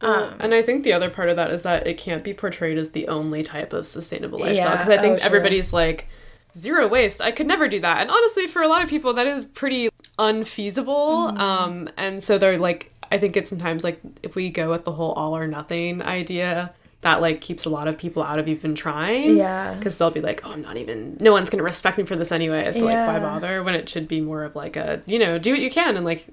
Well, 0.00 0.34
and 0.40 0.52
I 0.52 0.62
think 0.62 0.82
the 0.82 0.92
other 0.92 1.08
part 1.10 1.28
of 1.28 1.36
that 1.36 1.50
is 1.52 1.62
that 1.62 1.86
it 1.86 1.96
can't 1.96 2.24
be 2.24 2.34
portrayed 2.34 2.76
as 2.76 2.90
the 2.90 3.06
only 3.08 3.42
type 3.44 3.72
of 3.72 3.86
sustainable 3.86 4.40
lifestyle. 4.40 4.70
Yeah, 4.72 4.76
Because 4.76 4.88
I 4.88 5.00
think 5.00 5.20
oh, 5.22 5.24
everybody's 5.26 5.72
like, 5.72 6.08
zero 6.56 6.88
waste. 6.88 7.20
I 7.20 7.30
could 7.30 7.46
never 7.46 7.68
do 7.68 7.78
that. 7.78 8.00
And 8.00 8.10
honestly, 8.10 8.48
for 8.48 8.62
a 8.62 8.66
lot 8.66 8.82
of 8.82 8.90
people, 8.90 9.14
that 9.14 9.28
is 9.28 9.44
pretty 9.44 9.90
unfeasible. 10.18 11.28
Mm-hmm. 11.28 11.38
Um, 11.40 11.88
and 11.96 12.20
so 12.22 12.36
they're 12.36 12.58
like, 12.58 12.92
I 13.12 13.18
think 13.18 13.36
it's 13.36 13.48
sometimes 13.50 13.84
like 13.84 14.00
if 14.24 14.34
we 14.34 14.50
go 14.50 14.70
with 14.70 14.84
the 14.84 14.92
whole 14.92 15.12
all 15.12 15.36
or 15.36 15.46
nothing 15.46 16.02
idea, 16.02 16.74
that 17.02 17.20
like 17.20 17.40
keeps 17.40 17.64
a 17.64 17.70
lot 17.70 17.88
of 17.88 17.98
people 17.98 18.22
out 18.22 18.38
of 18.38 18.48
even 18.48 18.74
trying. 18.74 19.36
Yeah. 19.36 19.74
Because 19.74 19.98
they'll 19.98 20.10
be 20.10 20.20
like, 20.20 20.40
oh, 20.44 20.52
I'm 20.52 20.62
not 20.62 20.76
even, 20.76 21.16
no 21.20 21.32
one's 21.32 21.50
going 21.50 21.58
to 21.58 21.64
respect 21.64 21.98
me 21.98 22.04
for 22.04 22.16
this 22.16 22.32
anyway. 22.32 22.70
So 22.72 22.84
like, 22.84 22.96
why 23.06 23.18
bother? 23.18 23.62
When 23.62 23.74
it 23.74 23.88
should 23.88 24.08
be 24.08 24.20
more 24.20 24.44
of 24.44 24.54
like 24.56 24.76
a, 24.76 25.02
you 25.06 25.18
know, 25.18 25.36
do 25.38 25.50
what 25.50 25.60
you 25.60 25.70
can. 25.70 25.96
And 25.96 26.06
like, 26.06 26.26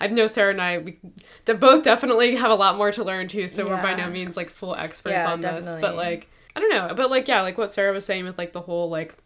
I 0.00 0.08
know 0.08 0.26
Sarah 0.26 0.50
and 0.50 0.60
I, 0.60 0.78
we 0.78 0.98
both 1.44 1.84
definitely 1.84 2.34
have 2.36 2.50
a 2.50 2.56
lot 2.56 2.76
more 2.76 2.90
to 2.92 3.04
learn 3.04 3.28
too. 3.28 3.46
So 3.48 3.66
we're 3.68 3.80
by 3.80 3.94
no 3.94 4.10
means 4.10 4.36
like 4.36 4.50
full 4.50 4.74
experts 4.74 5.14
Yeah, 5.14 5.32
on 5.32 5.40
this. 5.40 5.74
But 5.80 5.94
like, 5.94 6.28
I 6.56 6.60
don't 6.60 6.70
know. 6.70 6.92
But 6.94 7.08
like, 7.08 7.28
yeah, 7.28 7.42
like 7.42 7.56
what 7.56 7.72
Sarah 7.72 7.92
was 7.92 8.04
saying 8.04 8.24
with 8.24 8.36
like 8.36 8.52
the 8.52 8.60
whole 8.60 8.90
like, 8.90 9.16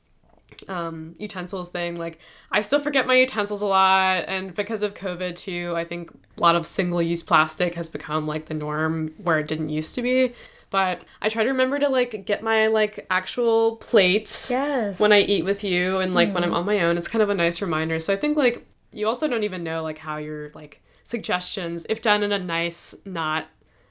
um 0.69 1.15
utensils 1.19 1.71
thing 1.71 1.97
like 1.97 2.19
i 2.51 2.61
still 2.61 2.81
forget 2.81 3.07
my 3.07 3.15
utensils 3.15 3.63
a 3.63 3.67
lot 3.67 4.25
and 4.27 4.53
because 4.55 4.83
of 4.83 4.93
covid 4.93 5.35
too 5.35 5.73
i 5.75 5.85
think 5.85 6.11
a 6.11 6.41
lot 6.41 6.55
of 6.55 6.67
single 6.67 7.01
use 7.01 7.23
plastic 7.23 7.75
has 7.75 7.89
become 7.89 8.27
like 8.27 8.47
the 8.47 8.53
norm 8.53 9.15
where 9.23 9.39
it 9.39 9.47
didn't 9.47 9.71
used 9.71 9.95
to 9.95 10.03
be 10.03 10.35
but 10.71 11.05
i 11.21 11.29
try 11.29 11.43
to 11.43 11.51
remember 11.51 11.79
to 11.79 11.89
like 11.89 12.25
get 12.25 12.43
my 12.43 12.69
like 12.69 13.07
actual 13.11 13.77
plate 13.77 14.47
yes. 14.49 14.99
when 14.99 15.13
i 15.13 15.21
eat 15.21 15.45
with 15.45 15.63
you 15.65 15.99
and 15.99 16.15
like 16.15 16.33
when 16.33 16.45
i'm 16.45 16.55
on 16.55 16.65
my 16.65 16.81
own. 16.81 16.97
It's 16.97 17.09
kind 17.09 17.23
of 17.23 17.31
a 17.31 17.35
nice 17.35 17.61
reminder. 17.61 17.99
So 17.99 18.13
i 18.13 18.17
think 18.17 18.37
like 18.37 18.67
you 18.93 19.07
also 19.07 19.29
don't 19.29 19.45
even 19.45 19.63
know 19.63 19.83
like 19.83 19.99
how 19.99 20.17
your 20.17 20.51
like 20.55 20.81
suggestions 21.05 21.87
if 21.89 22.01
done 22.03 22.23
in 22.23 22.33
a 22.33 22.39
nice 22.39 22.95
not 23.05 23.47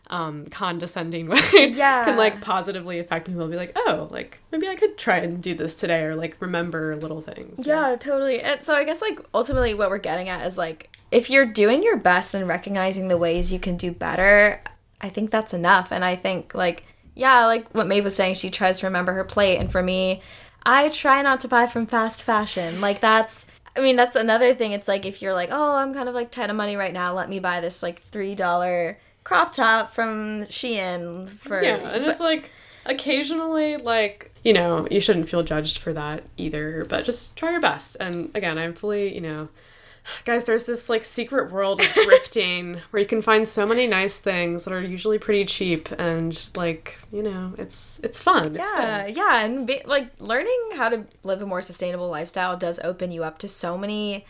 um 0.08 0.46
condescending 0.48 1.28
way 1.34 1.40
Yeah. 1.54 2.04
can 2.06 2.18
like 2.18 2.42
positively 2.42 3.00
affect 3.00 3.28
people. 3.28 3.48
Be 3.48 3.56
like 3.56 3.74
oh 3.76 4.08
like 4.12 4.40
maybe 4.52 4.68
i 4.68 4.76
could 4.76 4.98
try 4.98 5.18
and 5.18 5.42
do 5.42 5.54
this 5.54 5.76
today 5.76 6.04
or 6.04 6.16
like 6.16 6.38
remember 6.40 6.96
little 6.96 7.22
things 7.22 7.66
Yeah, 7.68 7.96
totally. 8.00 8.42
And 8.42 8.62
so 8.62 8.74
I 8.76 8.84
guess 8.84 9.02
like 9.02 9.20
ultimately 9.34 9.74
what 9.74 9.90
we're 9.90 10.00
getting 10.00 10.30
at 10.30 10.46
is 10.48 10.58
like 10.58 10.90
if 11.12 11.30
you're 11.30 11.52
doing 11.52 11.84
your 11.84 11.98
best 11.98 12.34
and 12.34 12.48
recognizing 12.48 13.08
the 13.08 13.18
ways 13.18 13.52
you 13.52 13.60
can 13.60 13.78
do 13.78 13.92
better, 13.92 14.62
I 15.02 15.10
think 15.10 15.32
that's 15.32 15.54
enough. 15.54 15.92
And 15.92 16.04
I 16.04 16.16
think 16.16 16.54
like 16.54 16.86
yeah, 17.16 17.46
like 17.46 17.70
what 17.72 17.88
Maeve 17.88 18.06
was 18.06 18.16
saying, 18.16 18.36
she 18.36 18.50
tries 18.50 18.80
to 18.80 18.86
remember 18.88 19.14
her 19.14 19.24
plate. 19.26 19.58
And 19.58 19.72
for 19.72 19.84
me, 19.84 20.22
I 20.64 20.90
try 20.90 21.22
not 21.22 21.42
to 21.42 21.48
buy 21.48 21.66
from 21.66 21.86
fast 21.86 22.24
fashion. 22.24 22.80
Like 22.82 23.00
that's 23.00 23.46
I 23.76 23.82
mean, 23.82 23.96
that's 23.96 24.16
another 24.16 24.54
thing. 24.54 24.72
It's 24.72 24.88
like 24.88 25.06
if 25.06 25.22
you're 25.22 25.34
like, 25.34 25.50
oh, 25.52 25.76
I'm 25.76 25.94
kind 25.94 26.10
of 26.10 26.16
like 26.16 26.32
tight 26.32 26.50
of 26.50 26.56
money 26.56 26.76
right 26.76 26.94
now, 26.94 27.14
let 27.14 27.30
me 27.30 27.40
buy 27.40 27.62
this 27.62 27.82
like 27.84 28.00
three 28.02 28.36
dollar 28.36 28.98
crop 29.24 29.52
top 29.54 29.94
from 29.94 30.42
Shein 30.44 31.30
for 31.30 31.62
Yeah, 31.62 31.76
and 31.76 32.04
but- 32.06 32.10
it's 32.12 32.20
like 32.20 32.50
occasionally 32.86 33.78
like 33.78 34.32
you 34.44 34.54
know 34.54 34.88
you 34.90 35.00
shouldn't 35.00 35.30
feel 35.30 35.44
judged 35.44 35.78
for 35.78 35.94
that 35.94 36.24
either 36.38 36.86
but 36.90 37.06
just 37.06 37.36
try 37.36 37.52
your 37.52 37.60
best 37.60 37.98
and 38.00 38.32
again 38.34 38.58
i'm 38.58 38.74
fully 38.74 39.14
you 39.14 39.22
know 39.22 39.48
guys 40.26 40.46
there's 40.46 40.66
this 40.66 40.90
like 40.90 41.04
secret 41.04 41.52
world 41.52 41.80
of 41.80 41.88
thrifting 41.88 42.80
where 42.92 43.02
you 43.02 43.08
can 43.08 43.22
find 43.22 43.48
so 43.48 43.66
many 43.66 43.88
nice 43.88 44.20
things 44.20 44.66
that 44.66 44.74
are 44.74 44.82
usually 44.82 45.18
pretty 45.18 45.46
cheap 45.46 45.90
and 46.00 46.50
like 46.56 46.98
you 47.12 47.24
know 47.24 47.54
it's 47.58 48.00
it's 48.04 48.22
fun 48.22 48.48
it's 48.48 48.58
yeah, 48.58 49.08
yeah, 49.08 49.46
and 49.46 49.68
be, 49.68 49.82
like 49.86 50.12
learning 50.20 50.60
how 50.76 50.90
to 50.90 51.06
live 51.24 51.42
a 51.42 51.46
more 51.46 51.62
sustainable 51.62 52.10
lifestyle 52.10 52.58
does 52.58 52.80
open 52.84 53.12
you 53.12 53.24
up 53.24 53.38
to 53.40 53.48
so 53.48 53.78
many 53.78 54.26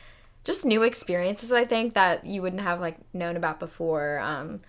just 0.46 0.66
new 0.66 0.84
experiences. 0.84 1.52
I 1.52 1.66
think 1.66 1.94
that 1.96 2.26
you 2.26 2.42
wouldn't 2.42 2.62
have 2.62 2.80
like 2.80 2.98
known 3.14 3.36
about 3.36 3.60
before. 3.60 4.20
Um, 4.20 4.62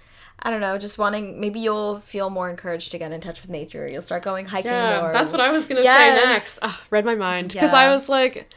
I 0.43 0.51
don't 0.51 0.61
know, 0.61 0.77
just 0.79 0.99
wanting 0.99 1.41
maybe 1.41 1.61
you'll 1.61 2.01
feel 2.01 2.29
more 2.31 2.51
encouraged 2.51 2.91
to 2.93 2.99
get 2.99 3.13
in 3.13 3.21
touch 3.21 3.41
with 3.43 3.51
nature. 3.51 3.87
You'll 3.87 4.03
start 4.03 4.23
going 4.23 4.47
hiking 4.47 4.73
Yeah, 4.73 5.01
more. 5.01 5.13
that's 5.13 5.33
what 5.33 5.41
I 5.41 5.51
was 5.51 5.67
gonna 5.67 5.83
Yes. 5.83 5.97
say 6.19 6.25
next. 6.33 6.59
Ah, 6.63 6.81
read 6.91 7.05
my 7.05 7.15
mind 7.15 7.53
because 7.53 7.73
I 7.73 7.89
was 7.91 8.09
like, 8.09 8.49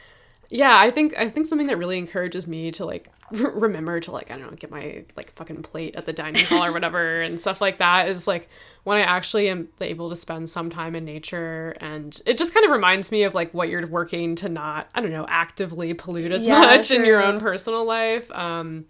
yeah, 0.54 0.76
I 0.78 0.90
think 0.90 1.18
I 1.18 1.28
think 1.28 1.46
something 1.46 1.66
that 1.66 1.78
really 1.78 1.98
encourages 1.98 2.46
me 2.46 2.70
to 2.72 2.84
like 2.84 3.08
r- 3.42 3.50
remember 3.50 3.98
to 3.98 4.12
like 4.12 4.30
I 4.30 4.38
don't 4.38 4.50
know 4.52 4.56
get 4.56 4.70
my 4.70 5.04
like 5.16 5.32
fucking 5.32 5.64
plate 5.64 5.96
at 5.96 6.06
the 6.06 6.12
dining 6.12 6.44
hall 6.46 6.64
or 6.64 6.72
whatever 6.78 7.20
and 7.22 7.40
stuff 7.40 7.60
like 7.60 7.78
that 7.78 8.08
is 8.08 8.28
like 8.28 8.48
when 8.84 8.96
I 8.96 9.00
actually 9.00 9.48
am 9.48 9.68
able 9.80 10.10
to 10.10 10.16
spend 10.16 10.48
some 10.48 10.70
time 10.70 10.94
in 10.94 11.04
nature 11.04 11.76
and 11.80 12.20
it 12.24 12.38
just 12.38 12.54
kind 12.54 12.64
of 12.64 12.70
reminds 12.70 13.10
me 13.10 13.24
of 13.24 13.34
like 13.34 13.52
what 13.52 13.68
you're 13.68 13.84
working 13.88 14.36
to 14.36 14.48
not 14.48 14.88
I 14.94 15.00
don't 15.00 15.10
know 15.10 15.26
actively 15.28 15.92
pollute 15.92 16.30
as 16.30 16.46
Yeah, 16.46 16.60
much 16.60 16.92
in 16.92 17.04
your 17.04 17.20
own 17.20 17.40
personal 17.40 17.84
life. 17.84 18.30
Um, 18.30 18.84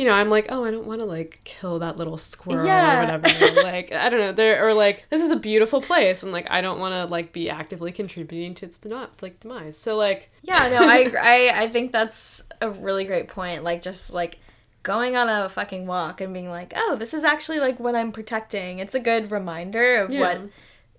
you 0.00 0.06
know, 0.06 0.12
I'm 0.14 0.30
like, 0.30 0.46
oh, 0.48 0.64
I 0.64 0.70
don't 0.70 0.86
want 0.86 1.00
to 1.00 1.04
like 1.04 1.40
kill 1.44 1.78
that 1.80 1.98
little 1.98 2.16
squirrel 2.16 2.64
Yeah. 2.64 2.96
or 2.96 3.00
whatever. 3.18 3.62
like, 3.62 3.92
I 3.92 4.08
don't 4.08 4.18
know. 4.20 4.32
There 4.32 4.66
or 4.66 4.72
like, 4.72 5.04
this 5.10 5.20
is 5.20 5.30
a 5.30 5.36
beautiful 5.36 5.82
place, 5.82 6.22
and 6.22 6.32
like, 6.32 6.46
I 6.50 6.62
don't 6.62 6.78
want 6.80 6.94
to 6.94 7.04
like 7.04 7.34
be 7.34 7.50
actively 7.50 7.92
contributing 7.92 8.54
to 8.54 8.64
its 8.64 8.80
like 9.20 9.40
demise. 9.40 9.76
So 9.76 9.98
like, 9.98 10.30
Yeah, 10.40 10.68
no, 10.70 10.88
I. 10.88 11.12
I 11.20 11.62
I 11.64 11.68
think 11.68 11.92
that's 11.92 12.42
a 12.62 12.70
really 12.70 13.04
great 13.04 13.28
point. 13.28 13.62
Like 13.62 13.82
just 13.82 14.14
like 14.14 14.38
going 14.82 15.16
on 15.16 15.28
a 15.28 15.50
fucking 15.50 15.86
walk 15.86 16.22
and 16.22 16.32
being 16.32 16.48
like, 16.48 16.72
oh, 16.74 16.96
this 16.96 17.12
is 17.12 17.22
actually 17.22 17.60
like 17.60 17.78
what 17.78 17.94
I'm 17.94 18.10
protecting. 18.10 18.78
It's 18.78 18.94
a 18.94 19.00
good 19.00 19.30
reminder 19.30 19.96
of 19.96 20.10
Yeah. 20.10 20.20
what. 20.20 20.40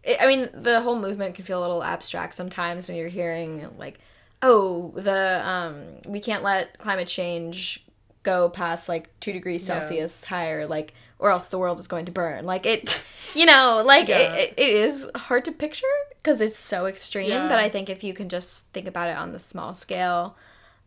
I 0.06 0.18
I 0.22 0.28
mean, 0.28 0.48
the 0.54 0.80
whole 0.82 1.00
movement 1.00 1.34
can 1.34 1.44
feel 1.46 1.60
a 1.60 1.64
little 1.66 1.84
abstract 1.84 2.36
sometimes 2.36 2.88
when 2.88 2.98
you're 2.98 3.08
hearing 3.08 3.68
like, 3.80 3.98
oh, 4.44 4.92
the 4.96 5.42
um, 5.48 5.86
we 6.06 6.20
can't 6.20 6.44
let 6.44 6.78
climate 6.78 7.08
change 7.08 7.84
go 8.24 8.50
past 8.50 8.88
like 8.90 9.10
two 9.20 9.34
degrees 9.34 9.68
Yeah. 9.68 9.80
Celsius 9.80 10.26
higher, 10.26 10.68
like, 10.68 10.94
or 11.20 11.30
else 11.32 11.48
the 11.48 11.58
world 11.58 11.80
is 11.80 11.88
going 11.88 12.06
to 12.06 12.12
burn. 12.12 12.46
Like 12.46 12.66
it, 12.66 13.04
you 13.36 13.46
know, 13.46 13.82
like 13.86 14.08
Yeah. 14.08 14.34
it, 14.34 14.54
it 14.58 14.74
is 14.76 15.10
hard 15.16 15.46
to 15.46 15.52
picture 15.52 15.86
because 16.22 16.42
it's 16.42 16.58
so 16.58 16.86
extreme. 16.86 17.30
Yeah. 17.30 17.48
But 17.48 17.60
I 17.60 17.70
think 17.70 17.90
if 17.90 18.04
you 18.04 18.14
can 18.14 18.30
just 18.30 18.68
think 18.74 18.88
about 18.88 19.10
it 19.10 19.18
on 19.18 19.32
the 19.32 19.40
small 19.40 19.74
scale, 19.74 20.36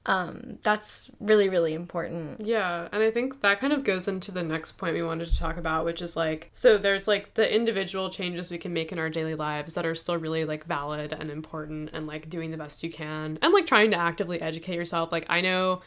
um, 0.06 0.58
that's 0.62 1.11
really 1.18 1.49
really 1.49 1.73
important. 1.73 2.40
Yeah, 2.40 2.88
and 2.92 3.02
I 3.02 3.11
think 3.11 3.40
that 3.40 3.58
kind 3.58 3.73
of 3.73 3.84
goes 3.84 4.06
into 4.06 4.30
the 4.30 4.42
next 4.42 4.73
point 4.73 4.94
we 4.94 5.02
wanted 5.02 5.28
to 5.28 5.38
talk 5.38 5.56
about, 5.56 5.87
which 5.87 6.02
is 6.02 6.14
like 6.14 6.50
so 6.52 6.76
there's 6.76 7.08
like 7.08 7.34
the 7.34 7.54
individual 7.54 8.11
changes 8.11 8.50
we 8.50 8.58
can 8.58 8.73
make 8.75 8.92
in 8.92 8.99
our 8.99 9.08
daily 9.08 9.34
lives 9.34 9.75
that 9.75 9.87
are 9.87 9.94
still 9.94 10.18
really 10.18 10.44
like 10.44 10.66
valid 10.66 11.14
and 11.14 11.30
important 11.30 11.90
and 11.94 12.06
like 12.06 12.28
doing 12.28 12.50
the 12.50 12.58
best 12.58 12.82
you 12.82 12.90
can 12.90 13.38
and 13.40 13.52
like 13.54 13.66
trying 13.66 13.90
to 13.92 13.96
actively 13.96 14.40
educate 14.42 14.76
yourself. 14.76 15.11
Like 15.11 15.25
I 15.30 15.40
know 15.40 15.80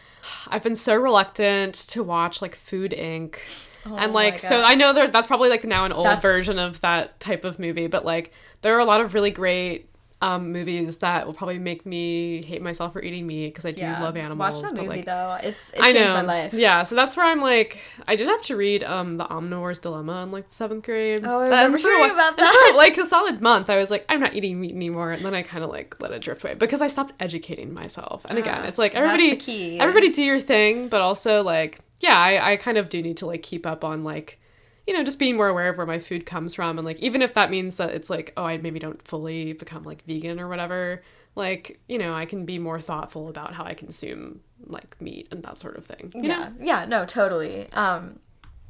I've 0.47 0.63
been 0.63 0.75
so 0.75 0.95
reluctant 0.95 1.75
to 1.89 2.01
watch 2.01 2.41
like 2.41 2.55
Food 2.55 2.95
Inc. 2.97 3.37
and 3.85 4.13
like 4.13 4.39
so 4.39 4.63
I 4.63 4.73
know 4.73 4.93
there 4.93 5.07
that's 5.09 5.27
probably 5.27 5.49
like 5.49 5.63
now 5.63 5.85
an 5.85 5.91
old 5.91 6.07
That's- 6.07 6.23
version 6.23 6.57
of 6.57 6.81
that 6.81 7.19
type 7.19 7.45
of 7.45 7.59
movie, 7.59 7.85
but 7.85 8.03
like 8.03 8.31
there 8.63 8.75
are 8.75 8.79
a 8.79 8.85
lot 8.85 8.99
of 8.99 9.13
really 9.13 9.31
great 9.31 9.89
um, 10.19 10.51
movies 10.51 10.97
that 10.97 11.27
will 11.27 11.33
probably 11.35 11.59
make 11.59 11.85
me 11.85 12.43
hate 12.43 12.61
myself 12.61 12.93
for 12.93 13.03
eating 13.03 13.27
meat 13.27 13.41
because 13.43 13.67
I 13.67 13.71
do 13.71 13.83
love 13.83 14.17
animals. 14.17 14.63
Watch 14.63 14.71
that 14.71 14.75
movie 14.75 14.87
like, 14.87 15.05
though. 15.05 15.37
It's 15.43 15.69
it 15.71 15.79
I 15.79 15.91
changed 15.91 16.07
know. 16.07 16.13
my 16.15 16.21
life. 16.21 16.53
Yeah, 16.55 16.81
so 16.83 16.95
that's 16.95 17.15
where 17.15 17.25
I'm 17.27 17.39
like, 17.39 17.77
I 18.07 18.15
did 18.15 18.25
have 18.27 18.41
to 18.43 18.55
read 18.55 18.83
um 18.83 19.17
the 19.17 19.25
Omnivore's 19.25 19.77
Dilemma 19.77 20.23
in 20.23 20.31
like 20.31 20.45
seventh 20.47 20.85
grade. 20.85 21.23
Oh, 21.23 21.39
I 21.39 21.43
And 21.43 21.51
remember 21.51 21.77
hearing 21.77 21.99
whi- 21.99 22.13
about 22.13 22.35
that. 22.37 22.69
For 22.71 22.77
like 22.77 22.97
a 22.97 23.05
solid 23.05 23.41
month, 23.41 23.69
I 23.69 23.77
was 23.77 23.91
like, 23.91 24.05
I'm 24.09 24.19
not 24.19 24.33
eating 24.33 24.59
meat 24.59 24.71
anymore, 24.73 25.11
and 25.11 25.23
then 25.23 25.35
I 25.35 25.43
kind 25.43 25.63
of 25.63 25.69
like 25.69 26.01
let 26.01 26.11
it 26.11 26.23
drift 26.23 26.43
away 26.43 26.55
because 26.55 26.81
I 26.81 26.87
stopped 26.87 27.13
educating 27.19 27.73
myself. 27.73 28.25
And 28.27 28.39
again, 28.39 28.61
Ah, 28.63 28.67
it's 28.67 28.79
like 28.79 28.95
everybody, 28.95 29.29
the 29.31 29.35
key. 29.35 29.79
everybody 29.79 30.09
do 30.09 30.23
your 30.23 30.39
thing, 30.39 30.87
but 30.89 31.01
also 31.01 31.43
like, 31.43 31.79
yeah, 31.99 32.17
I, 32.17 32.53
I 32.53 32.55
kind 32.57 32.79
of 32.79 32.89
do 32.89 33.01
need 33.03 33.17
to 33.17 33.27
like 33.27 33.43
keep 33.43 33.67
up 33.67 33.83
on 33.83 34.03
like. 34.03 34.39
You 34.87 34.93
know, 34.93 35.03
just 35.03 35.19
being 35.19 35.35
more 35.35 35.49
aware 35.49 35.69
of 35.69 35.77
where 35.77 35.85
my 35.85 35.99
food 35.99 36.25
comes 36.25 36.53
from, 36.53 36.79
and 36.79 36.85
like, 36.85 36.99
even 36.99 37.21
if 37.21 37.33
that 37.33 37.51
means 37.51 37.77
that 37.77 37.91
it's 37.91 38.09
like, 38.09 38.33
oh, 38.37 38.45
I 38.45 38.57
maybe 38.57 38.79
don't 38.79 39.01
fully 39.05 39.53
become 39.53 39.83
like 39.83 40.03
vegan 40.05 40.39
or 40.39 40.47
whatever, 40.47 41.03
like, 41.35 41.79
you 41.87 41.97
know, 41.97 42.13
I 42.13 42.25
can 42.25 42.45
be 42.45 42.57
more 42.57 42.79
thoughtful 42.79 43.27
about 43.27 43.53
how 43.53 43.65
I 43.65 43.73
consume 43.73 44.39
like 44.65 44.99
meat 45.01 45.27
and 45.31 45.43
that 45.43 45.57
sort 45.59 45.77
of 45.77 45.85
thing. 45.85 46.11
You 46.15 46.23
know? 46.23 46.27
yeah 46.27 46.51
yeah 46.59 46.85
no 46.85 47.05
totally 47.05 47.71
um 47.73 48.19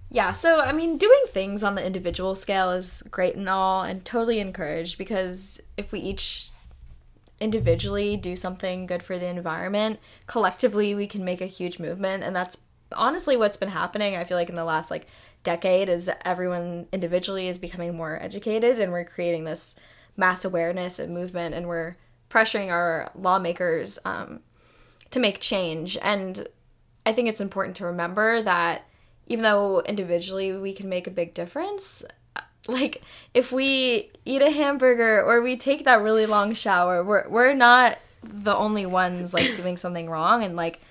yeah 0.09 0.31
so 0.31 0.61
i 0.61 0.71
mean 0.71 0.97
doing 0.97 1.21
things 1.29 1.63
on 1.63 1.75
the 1.75 1.85
individual 1.85 2.35
scale 2.35 2.71
is 2.71 3.03
great 3.09 3.35
and 3.35 3.49
all 3.49 3.83
and 3.83 4.05
totally 4.05 4.39
encouraged 4.39 4.97
because 4.97 5.59
if 5.75 5.91
we 5.91 5.99
each 5.99 6.49
individually 7.39 8.17
do 8.17 8.35
something 8.35 8.85
good 8.85 9.03
for 9.03 9.19
the 9.19 9.27
environment 9.27 9.99
collectively 10.25 10.95
we 10.95 11.07
can 11.07 11.23
make 11.23 11.41
a 11.41 11.45
huge 11.45 11.77
movement 11.77 12.23
and 12.23 12.35
that's 12.35 12.57
honestly 12.93 13.35
what's 13.35 13.57
been 13.57 13.69
happening 13.69 14.15
i 14.15 14.23
feel 14.23 14.37
like 14.37 14.49
in 14.49 14.55
the 14.55 14.63
last 14.63 14.89
like 14.89 15.07
decade 15.47 15.87
is 15.87 16.11
everyone 16.25 16.87
individually 16.91 17.47
is 17.47 17.57
becoming 17.57 17.95
more 17.95 18.21
educated 18.21 18.79
and 18.79 18.91
we're 18.91 19.05
creating 19.05 19.45
this 19.45 19.75
mass 20.17 20.43
awareness 20.43 20.99
and 20.99 21.13
movement 21.13 21.55
and 21.55 21.69
we're 21.69 21.95
pressuring 22.29 22.69
our 22.69 23.09
lawmakers 23.15 23.97
um, 24.03 24.41
to 25.09 25.21
make 25.21 25.39
change. 25.39 25.97
And 26.01 26.49
I 27.05 27.13
think 27.13 27.29
it's 27.29 27.39
important 27.39 27.77
to 27.77 27.85
remember 27.85 28.41
that 28.41 28.89
even 29.27 29.43
though 29.43 29.79
individually 29.83 30.51
we 30.51 30.73
can 30.73 30.89
make 30.89 31.07
a 31.07 31.11
big 31.11 31.33
difference, 31.33 32.03
like 32.67 33.01
if 33.33 33.53
we 33.53 34.11
eat 34.25 34.41
a 34.41 34.51
hamburger 34.51 35.23
or 35.23 35.41
we 35.41 35.55
take 35.55 35.85
that 35.85 36.01
really 36.01 36.25
long 36.25 36.55
shower, 36.55 37.05
we're 37.05 37.25
we're 37.29 37.53
not 37.53 37.97
the 38.21 38.53
only 38.53 38.85
ones 38.85 39.33
like 39.33 39.55
doing 39.55 39.77
something 39.77 40.09
wrong. 40.09 40.43
And 40.43 40.57
like 40.57 40.81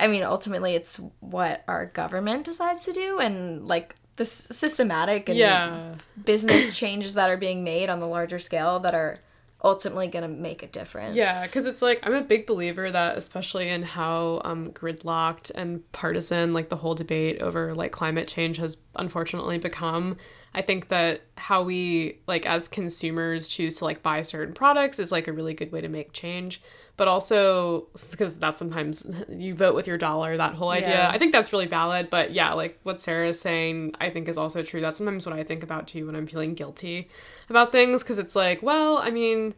I 0.00 0.06
mean 0.06 0.22
ultimately 0.22 0.74
it's 0.74 0.98
what 1.20 1.62
our 1.68 1.86
government 1.86 2.44
decides 2.44 2.84
to 2.86 2.92
do 2.92 3.18
and 3.20 3.68
like 3.68 3.94
the 4.16 4.24
s- 4.24 4.48
systematic 4.50 5.28
and 5.28 5.38
Yeah. 5.38 5.94
business 6.24 6.72
changes 6.76 7.14
that 7.14 7.30
are 7.30 7.36
being 7.36 7.64
made 7.64 7.88
on 7.90 8.00
the 8.00 8.08
larger 8.08 8.38
scale 8.38 8.80
that 8.80 8.94
are 8.94 9.20
ultimately 9.62 10.08
going 10.08 10.22
to 10.22 10.28
make 10.28 10.62
a 10.62 10.66
difference. 10.66 11.14
Yeah, 11.16 11.44
because 11.46 11.66
it's 11.66 11.82
like 11.82 12.00
I'm 12.02 12.14
a 12.14 12.22
big 12.22 12.46
believer 12.46 12.90
that, 12.90 13.18
especially 13.18 13.68
in 13.68 13.82
how 13.82 14.40
um, 14.44 14.72
gridlocked 14.72 15.50
and 15.54 15.90
partisan 15.92 16.54
like 16.54 16.70
the 16.70 16.76
whole 16.76 16.94
debate 16.94 17.42
over 17.42 17.74
like 17.74 17.92
climate 17.92 18.26
change 18.26 18.56
has 18.56 18.78
unfortunately 18.96 19.58
become. 19.58 20.16
I 20.54 20.62
think 20.62 20.88
that 20.88 21.20
how 21.36 21.62
we 21.62 22.18
like 22.26 22.46
as 22.46 22.68
consumers 22.68 23.48
choose 23.48 23.76
to 23.76 23.84
like 23.84 24.02
buy 24.02 24.22
certain 24.22 24.54
products 24.54 24.98
is 24.98 25.12
like 25.12 25.28
a 25.28 25.32
really 25.32 25.54
good 25.54 25.72
way 25.72 25.80
to 25.82 25.88
make 25.88 26.12
change. 26.12 26.62
But 27.00 27.08
also 27.08 27.86
because 28.10 28.40
that 28.40 28.58
sometimes 28.58 29.06
you 29.30 29.54
vote 29.54 29.74
with 29.74 29.86
your 29.86 29.96
dollar, 29.96 30.36
that 30.36 30.52
whole 30.52 30.68
idea. 30.68 30.96
Yeah. 30.98 31.10
I 31.10 31.16
think 31.16 31.32
that's 31.32 31.50
really 31.50 31.64
valid. 31.64 32.10
But 32.10 32.32
yeah, 32.32 32.52
like 32.52 32.78
what 32.82 33.00
Sarah 33.00 33.28
is 33.28 33.40
saying, 33.40 33.94
I 33.98 34.10
think 34.10 34.28
is 34.28 34.36
also 34.36 34.62
true. 34.62 34.82
That's 34.82 34.98
sometimes 34.98 35.24
what 35.24 35.34
I 35.34 35.42
think 35.42 35.62
about 35.62 35.88
too 35.88 36.04
when 36.04 36.14
I'm 36.14 36.26
feeling 36.26 36.52
guilty 36.52 37.08
about 37.48 37.72
things 37.72 38.02
because 38.02 38.18
it's 38.18 38.36
like, 38.36 38.62
well, 38.62 38.98
I 38.98 39.08
mean, 39.08 39.54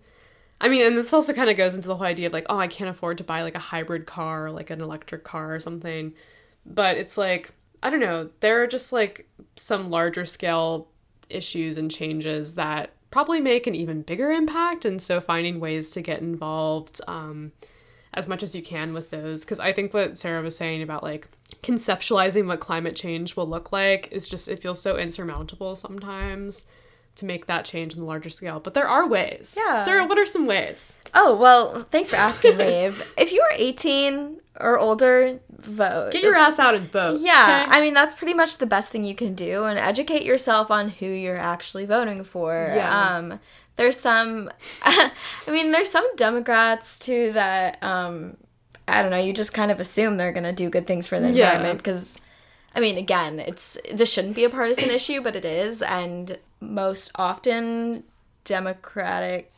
I 0.60 0.68
mean, 0.68 0.86
and 0.86 0.96
this 0.96 1.12
also 1.12 1.32
kind 1.32 1.50
of 1.50 1.56
goes 1.56 1.74
into 1.74 1.88
the 1.88 1.96
whole 1.96 2.06
idea 2.06 2.28
of 2.28 2.32
like, 2.32 2.46
oh, 2.48 2.58
I 2.58 2.68
can't 2.68 2.88
afford 2.88 3.18
to 3.18 3.24
buy 3.24 3.42
like 3.42 3.56
a 3.56 3.58
hybrid 3.58 4.06
car, 4.06 4.48
like 4.52 4.70
an 4.70 4.80
electric 4.80 5.24
car 5.24 5.52
or 5.52 5.58
something. 5.58 6.14
But 6.64 6.96
it's 6.96 7.18
like, 7.18 7.50
I 7.82 7.90
don't 7.90 7.98
know, 7.98 8.30
there 8.38 8.62
are 8.62 8.68
just 8.68 8.92
like 8.92 9.28
some 9.56 9.90
larger 9.90 10.26
scale 10.26 10.86
issues 11.28 11.76
and 11.76 11.90
changes 11.90 12.54
that 12.54 12.92
probably 13.12 13.40
make 13.40 13.68
an 13.68 13.76
even 13.76 14.02
bigger 14.02 14.32
impact. 14.32 14.84
And 14.84 15.00
so 15.00 15.20
finding 15.20 15.60
ways 15.60 15.92
to 15.92 16.00
get 16.00 16.20
involved 16.20 17.00
um, 17.06 17.52
as 18.12 18.26
much 18.26 18.42
as 18.42 18.54
you 18.56 18.62
can 18.62 18.92
with 18.92 19.10
those. 19.10 19.44
Because 19.44 19.60
I 19.60 19.72
think 19.72 19.94
what 19.94 20.18
Sarah 20.18 20.42
was 20.42 20.56
saying 20.56 20.82
about 20.82 21.04
like 21.04 21.28
conceptualizing 21.62 22.48
what 22.48 22.58
climate 22.58 22.96
change 22.96 23.36
will 23.36 23.46
look 23.48 23.70
like 23.70 24.08
is 24.10 24.26
just, 24.26 24.48
it 24.48 24.58
feels 24.58 24.82
so 24.82 24.96
insurmountable 24.96 25.76
sometimes 25.76 26.64
to 27.16 27.24
make 27.24 27.46
that 27.46 27.64
change 27.64 27.94
on 27.94 28.00
the 28.00 28.06
larger 28.06 28.30
scale. 28.30 28.58
But 28.60 28.74
there 28.74 28.88
are 28.88 29.06
ways. 29.06 29.54
Yeah. 29.58 29.84
Sarah, 29.84 30.06
what 30.06 30.18
are 30.18 30.26
some 30.26 30.46
ways? 30.46 31.00
Oh, 31.14 31.36
well, 31.36 31.86
thanks 31.90 32.10
for 32.10 32.16
asking, 32.16 32.56
Rave. 32.56 33.12
if 33.18 33.32
you 33.32 33.40
are 33.42 33.52
18 33.54 34.40
or 34.60 34.78
older, 34.78 35.40
vote. 35.50 36.12
Get 36.12 36.22
your 36.22 36.36
ass 36.36 36.58
out 36.58 36.74
and 36.74 36.90
vote. 36.90 37.20
Yeah, 37.20 37.64
okay? 37.66 37.78
I 37.78 37.80
mean 37.80 37.94
that's 37.94 38.14
pretty 38.14 38.34
much 38.34 38.58
the 38.58 38.66
best 38.66 38.90
thing 38.90 39.04
you 39.04 39.14
can 39.14 39.34
do, 39.34 39.64
and 39.64 39.78
educate 39.78 40.24
yourself 40.24 40.70
on 40.70 40.88
who 40.90 41.06
you're 41.06 41.38
actually 41.38 41.86
voting 41.86 42.22
for. 42.24 42.70
Yeah. 42.74 43.16
Um, 43.16 43.40
there's 43.76 43.98
some, 43.98 44.50
I 44.82 45.10
mean, 45.48 45.72
there's 45.72 45.90
some 45.90 46.06
Democrats 46.16 46.98
too 46.98 47.32
that 47.32 47.82
um, 47.82 48.36
I 48.86 49.00
don't 49.02 49.10
know. 49.10 49.18
You 49.20 49.32
just 49.32 49.54
kind 49.54 49.70
of 49.70 49.80
assume 49.80 50.16
they're 50.16 50.32
gonna 50.32 50.52
do 50.52 50.68
good 50.68 50.86
things 50.86 51.06
for 51.06 51.18
the 51.18 51.30
Yeah. 51.30 51.46
environment 51.52 51.78
because, 51.78 52.20
I 52.74 52.80
mean, 52.80 52.98
again, 52.98 53.40
it's 53.40 53.78
this 53.92 54.12
shouldn't 54.12 54.34
be 54.36 54.44
a 54.44 54.50
partisan 54.50 54.90
issue, 54.90 55.22
but 55.22 55.34
it 55.36 55.44
is, 55.46 55.82
and 55.82 56.36
most 56.62 57.10
often 57.16 58.04
Democratic. 58.44 59.50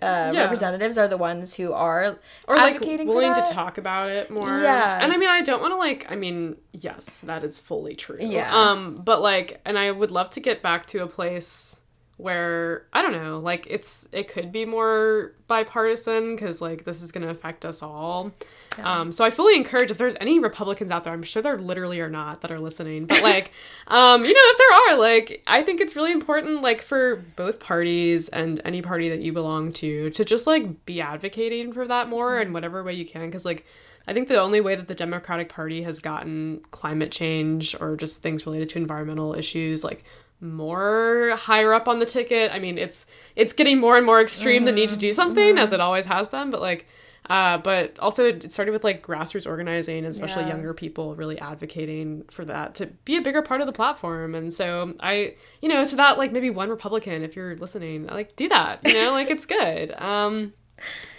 Uh, 0.00 0.30
Yeah. 0.32 0.42
representatives 0.44 0.96
are 0.96 1.06
the 1.06 1.18
ones 1.18 1.54
who 1.54 1.72
are 1.74 2.16
or 2.48 2.56
like 2.56 2.80
willing 2.80 3.34
to 3.34 3.42
talk 3.52 3.76
about 3.76 4.08
it 4.08 4.30
more. 4.30 4.48
Yeah. 4.48 4.98
And 5.02 5.12
I 5.12 5.16
mean, 5.18 5.28
I 5.28 5.42
don't 5.42 5.60
want 5.60 5.72
to 5.72 5.76
like. 5.76 6.10
I 6.10 6.16
mean, 6.16 6.56
yes, 6.72 7.20
that 7.20 7.44
is 7.44 7.58
fully 7.58 7.94
true. 7.94 8.16
Yeah. 8.18 8.50
Um, 8.52 9.02
but 9.04 9.20
like, 9.20 9.60
and 9.66 9.78
I 9.78 9.90
would 9.90 10.10
love 10.10 10.30
to 10.30 10.40
get 10.40 10.62
back 10.62 10.86
to 10.86 11.02
a 11.02 11.06
place 11.06 11.81
where 12.22 12.86
I 12.92 13.02
don't 13.02 13.12
know, 13.12 13.40
like 13.40 13.66
it's 13.68 14.08
it 14.12 14.28
could 14.28 14.52
be 14.52 14.64
more 14.64 15.32
bipartisan 15.48 16.36
because 16.36 16.62
like 16.62 16.84
this 16.84 17.02
is 17.02 17.12
going 17.12 17.24
to 17.24 17.30
affect 17.30 17.64
us 17.64 17.82
all. 17.82 18.32
Um, 18.78 19.12
so 19.12 19.24
I 19.24 19.30
fully 19.30 19.56
encourage 19.56 19.90
if 19.90 19.98
there's 19.98 20.16
any 20.20 20.38
Republicans 20.38 20.90
out 20.90 21.04
there, 21.04 21.12
I'm 21.12 21.22
sure 21.22 21.42
there 21.42 21.58
literally 21.58 22.00
are 22.00 22.10
not 22.10 22.40
that 22.40 22.50
are 22.50 22.60
listening, 22.60 23.06
but 23.06 23.22
like, 23.22 23.52
um, 23.88 24.24
you 24.24 24.32
know, 24.32 24.40
if 24.40 24.58
there 24.58 24.94
are, 24.94 24.98
like, 24.98 25.42
I 25.46 25.62
think 25.62 25.80
it's 25.80 25.96
really 25.96 26.12
important, 26.12 26.62
like, 26.62 26.80
for 26.80 27.16
both 27.36 27.60
parties 27.60 28.28
and 28.28 28.60
any 28.64 28.82
party 28.82 29.08
that 29.10 29.22
you 29.22 29.32
belong 29.32 29.72
to, 29.74 30.10
to 30.10 30.24
just 30.24 30.46
like 30.46 30.86
be 30.86 31.00
advocating 31.00 31.72
for 31.72 31.86
that 31.86 32.08
more 32.08 32.40
in 32.40 32.52
whatever 32.52 32.82
way 32.82 32.94
you 32.94 33.06
can, 33.06 33.26
because 33.26 33.44
like. 33.44 33.66
I 34.04 34.12
think 34.12 34.26
the 34.26 34.40
only 34.40 34.60
way 34.60 34.74
that 34.74 34.88
the 34.88 34.96
Democratic 34.96 35.48
Party 35.48 35.84
has 35.84 36.00
gotten 36.00 36.60
climate 36.72 37.12
change 37.12 37.76
or 37.80 37.94
just 37.94 38.20
things 38.20 38.44
related 38.44 38.68
to 38.70 38.78
environmental 38.78 39.32
issues 39.32 39.84
like 39.84 40.02
more 40.42 41.32
higher 41.36 41.72
up 41.72 41.88
on 41.88 41.98
the 42.00 42.06
ticket. 42.06 42.52
I 42.52 42.58
mean, 42.58 42.76
it's 42.78 43.06
it's 43.36 43.52
getting 43.52 43.78
more 43.78 43.96
and 43.96 44.04
more 44.04 44.20
extreme 44.20 44.64
the 44.64 44.72
need 44.72 44.88
to 44.90 44.96
do 44.96 45.12
something 45.12 45.56
as 45.58 45.72
it 45.72 45.80
always 45.80 46.06
has 46.06 46.28
been, 46.28 46.50
but 46.50 46.60
like 46.60 46.86
uh, 47.30 47.56
but 47.58 47.96
also 48.00 48.26
it 48.26 48.52
started 48.52 48.72
with 48.72 48.82
like 48.82 49.06
grassroots 49.06 49.46
organizing 49.46 49.98
and 49.98 50.08
especially 50.08 50.42
Yeah. 50.42 50.48
younger 50.48 50.74
people 50.74 51.14
really 51.14 51.38
advocating 51.38 52.24
for 52.32 52.44
that 52.46 52.74
to 52.74 52.86
be 53.04 53.16
a 53.16 53.22
bigger 53.22 53.42
part 53.42 53.60
of 53.60 53.66
the 53.68 53.72
platform. 53.72 54.34
And 54.34 54.52
so 54.52 54.92
I, 54.98 55.36
you 55.60 55.68
know, 55.68 55.84
to 55.84 55.96
that 55.96 56.18
like 56.18 56.32
maybe 56.32 56.50
one 56.50 56.68
Republican 56.68 57.22
if 57.22 57.36
you're 57.36 57.56
listening, 57.56 58.06
like 58.08 58.34
do 58.34 58.48
that, 58.48 58.80
you 58.84 58.94
know, 58.94 59.12
like 59.12 59.30
it's 59.30 59.46
good. 59.46 59.94
Um 59.98 60.52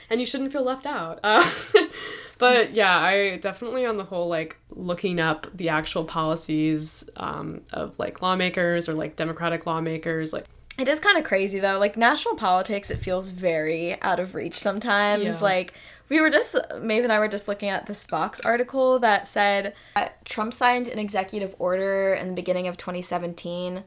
and 0.10 0.20
you 0.20 0.26
shouldn't 0.26 0.52
feel 0.52 0.64
left 0.64 0.86
out. 0.86 1.20
Uh, 1.24 1.42
but 2.44 2.76
yeah, 2.76 3.00
I 3.00 3.38
definitely 3.38 3.86
on 3.86 3.96
the 3.96 4.04
whole 4.04 4.28
like 4.28 4.58
looking 4.70 5.18
up 5.18 5.48
the 5.54 5.70
actual 5.70 6.04
policies 6.04 7.10
um, 7.16 7.62
of 7.72 7.98
like 7.98 8.22
lawmakers 8.22 8.90
or 8.90 8.96
like 8.96 9.16
Democratic 9.16 9.66
lawmakers, 9.66 10.34
like 10.34 10.44
It 10.78 10.90
is 10.90 11.00
kind 11.00 11.18
of 11.18 11.24
crazy 11.24 11.62
though. 11.62 11.80
Like 11.80 11.96
national 11.96 12.36
politics, 12.36 12.92
it 12.92 12.98
feels 13.00 13.30
very 13.30 13.98
out 14.02 14.20
of 14.20 14.36
reach 14.36 14.56
sometimes. 14.60 15.24
Yeah. 15.24 15.40
Like 15.40 15.74
we 16.10 16.20
were 16.20 16.30
just 16.30 16.58
Maeve 16.82 17.06
and 17.06 17.14
I 17.14 17.20
were 17.20 17.30
just 17.30 17.48
looking 17.48 17.70
at 17.70 17.86
this 17.86 18.04
Fox 18.04 18.42
article 18.42 19.00
that 19.00 19.26
said 19.26 19.74
that 19.96 20.26
Trump 20.26 20.54
signed 20.54 20.90
an 20.90 21.00
executive 21.00 21.56
order 21.60 22.14
in 22.14 22.28
the 22.28 22.34
beginning 22.34 22.68
of 22.68 22.76
2017 22.76 23.86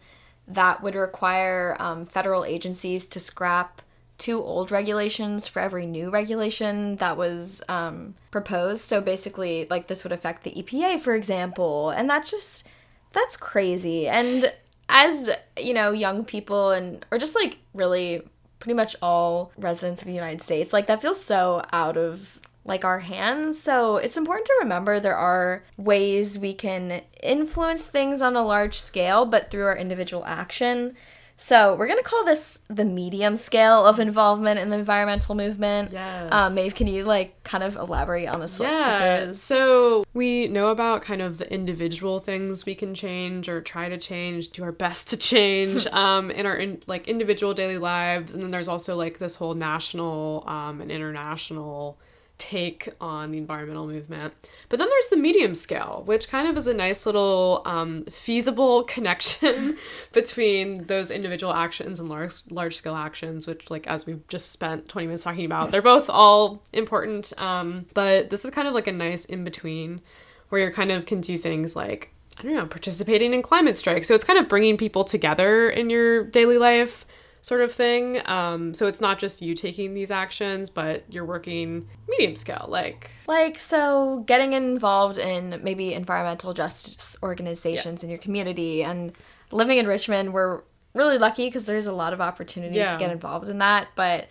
that 0.48 0.82
would 0.82 0.94
require 0.94 1.76
um, 1.78 2.06
federal 2.06 2.42
agencies 2.42 3.04
to 3.04 3.20
scrap 3.20 3.82
two 4.18 4.42
old 4.42 4.70
regulations 4.70 5.46
for 5.46 5.60
every 5.60 5.86
new 5.86 6.10
regulation 6.10 6.96
that 6.96 7.16
was 7.16 7.62
um, 7.68 8.14
proposed. 8.30 8.82
So 8.82 9.00
basically, 9.00 9.66
like 9.70 9.86
this 9.86 10.04
would 10.04 10.12
affect 10.12 10.44
the 10.44 10.52
EPA, 10.52 11.00
for 11.00 11.14
example, 11.14 11.90
and 11.90 12.08
that's 12.08 12.30
just 12.30 12.68
that's 13.12 13.36
crazy. 13.36 14.08
And 14.08 14.52
as 14.88 15.30
you 15.58 15.74
know, 15.74 15.92
young 15.92 16.24
people 16.24 16.70
and 16.70 17.04
or 17.10 17.18
just 17.18 17.34
like 17.34 17.58
really 17.74 18.22
pretty 18.58 18.74
much 18.74 18.96
all 19.02 19.52
residents 19.58 20.02
of 20.02 20.08
the 20.08 20.14
United 20.14 20.42
States, 20.42 20.72
like 20.72 20.86
that 20.86 21.02
feels 21.02 21.22
so 21.22 21.62
out 21.72 21.96
of 21.96 22.40
like 22.64 22.84
our 22.84 23.00
hands. 23.00 23.60
So 23.60 23.96
it's 23.96 24.16
important 24.16 24.46
to 24.46 24.56
remember 24.60 24.98
there 24.98 25.16
are 25.16 25.62
ways 25.76 26.38
we 26.38 26.52
can 26.52 27.02
influence 27.22 27.86
things 27.86 28.20
on 28.20 28.36
a 28.36 28.42
large 28.42 28.74
scale, 28.74 29.24
but 29.24 29.50
through 29.50 29.64
our 29.64 29.76
individual 29.76 30.24
action. 30.24 30.96
So 31.38 31.74
we're 31.74 31.86
gonna 31.86 32.02
call 32.02 32.24
this 32.24 32.58
the 32.68 32.84
medium 32.84 33.36
scale 33.36 33.84
of 33.84 34.00
involvement 34.00 34.58
in 34.58 34.70
the 34.70 34.78
environmental 34.78 35.34
movement. 35.34 35.92
Yes. 35.92 36.28
Um, 36.32 36.54
Maeve, 36.54 36.74
can 36.74 36.86
you 36.86 37.04
like 37.04 37.42
kind 37.44 37.62
of 37.62 37.76
elaborate 37.76 38.28
on 38.28 38.40
this? 38.40 38.58
Yeah. 38.58 39.26
this 39.26 39.36
is? 39.36 39.42
So 39.42 40.04
we 40.14 40.48
know 40.48 40.68
about 40.68 41.02
kind 41.02 41.20
of 41.20 41.38
the 41.38 41.52
individual 41.52 42.20
things 42.20 42.64
we 42.64 42.74
can 42.74 42.94
change 42.94 43.48
or 43.48 43.60
try 43.60 43.88
to 43.88 43.98
change, 43.98 44.48
do 44.48 44.62
our 44.62 44.72
best 44.72 45.10
to 45.10 45.16
change 45.16 45.86
um, 45.92 46.30
in 46.30 46.46
our 46.46 46.56
in, 46.56 46.82
like 46.86 47.06
individual 47.06 47.52
daily 47.52 47.78
lives, 47.78 48.34
and 48.34 48.42
then 48.42 48.50
there's 48.50 48.68
also 48.68 48.96
like 48.96 49.18
this 49.18 49.36
whole 49.36 49.54
national 49.54 50.44
um, 50.46 50.80
and 50.80 50.90
international 50.90 51.98
take 52.38 52.90
on 53.00 53.30
the 53.30 53.38
environmental 53.38 53.86
movement. 53.86 54.34
But 54.68 54.78
then 54.78 54.88
there's 54.88 55.08
the 55.08 55.16
medium 55.16 55.54
scale, 55.54 56.02
which 56.04 56.28
kind 56.28 56.48
of 56.48 56.56
is 56.56 56.66
a 56.66 56.74
nice 56.74 57.06
little 57.06 57.62
um, 57.64 58.04
feasible 58.04 58.82
connection 58.84 59.78
between 60.12 60.84
those 60.84 61.10
individual 61.10 61.52
actions 61.52 61.98
and 62.00 62.08
large 62.08 62.34
large 62.50 62.76
scale 62.76 62.96
actions, 62.96 63.46
which 63.46 63.70
like 63.70 63.86
as 63.86 64.06
we've 64.06 64.26
just 64.28 64.52
spent 64.52 64.88
20 64.88 65.06
minutes 65.06 65.24
talking 65.24 65.44
about, 65.44 65.70
they're 65.70 65.82
both 65.82 66.10
all 66.10 66.62
important. 66.72 67.32
Um, 67.40 67.86
but 67.94 68.30
this 68.30 68.44
is 68.44 68.50
kind 68.50 68.68
of 68.68 68.74
like 68.74 68.86
a 68.86 68.92
nice 68.92 69.24
in 69.24 69.44
between 69.44 70.00
where 70.48 70.60
you're 70.60 70.72
kind 70.72 70.92
of 70.92 71.06
can 71.06 71.20
do 71.20 71.38
things 71.38 71.74
like 71.74 72.12
I 72.38 72.42
don't 72.42 72.54
know, 72.54 72.66
participating 72.66 73.32
in 73.32 73.40
climate 73.40 73.78
strikes. 73.78 74.08
So 74.08 74.14
it's 74.14 74.24
kind 74.24 74.38
of 74.38 74.46
bringing 74.46 74.76
people 74.76 75.04
together 75.04 75.70
in 75.70 75.88
your 75.88 76.24
daily 76.24 76.58
life 76.58 77.06
sort 77.46 77.60
of 77.60 77.70
thing. 77.72 78.20
Um, 78.24 78.74
so 78.74 78.88
it's 78.88 79.00
not 79.00 79.20
just 79.20 79.40
you 79.40 79.54
taking 79.54 79.94
these 79.94 80.10
actions, 80.10 80.68
but 80.68 81.04
you're 81.08 81.24
working 81.24 81.86
medium 82.08 82.34
scale, 82.34 82.66
like 82.68 83.08
Like, 83.28 83.60
so 83.60 84.24
getting 84.26 84.52
involved 84.52 85.16
in 85.16 85.60
maybe 85.62 85.94
environmental 85.94 86.54
justice 86.54 87.16
organizations 87.22 88.02
in 88.02 88.10
your 88.10 88.18
community 88.18 88.82
and 88.82 89.12
living 89.52 89.78
in 89.78 89.86
Richmond, 89.86 90.32
we're 90.32 90.62
really 90.92 91.18
lucky 91.18 91.46
because 91.46 91.66
there's 91.66 91.86
a 91.86 91.92
lot 91.92 92.12
of 92.12 92.20
opportunities 92.20 92.78
Yeah. 92.78 92.92
to 92.94 92.98
get 92.98 93.12
involved 93.12 93.48
in 93.48 93.58
that. 93.58 93.88
But 93.94 94.26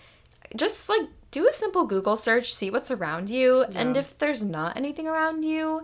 just 0.53 0.89
like 0.89 1.07
do 1.31 1.47
a 1.47 1.53
simple 1.53 1.85
Google 1.85 2.17
search, 2.17 2.53
see 2.53 2.69
what's 2.69 2.91
around 2.91 3.29
you. 3.29 3.63
And 3.75 3.95
if 3.95 4.17
there's 4.17 4.43
not 4.43 4.75
anything 4.75 5.07
around 5.07 5.45
you, 5.45 5.83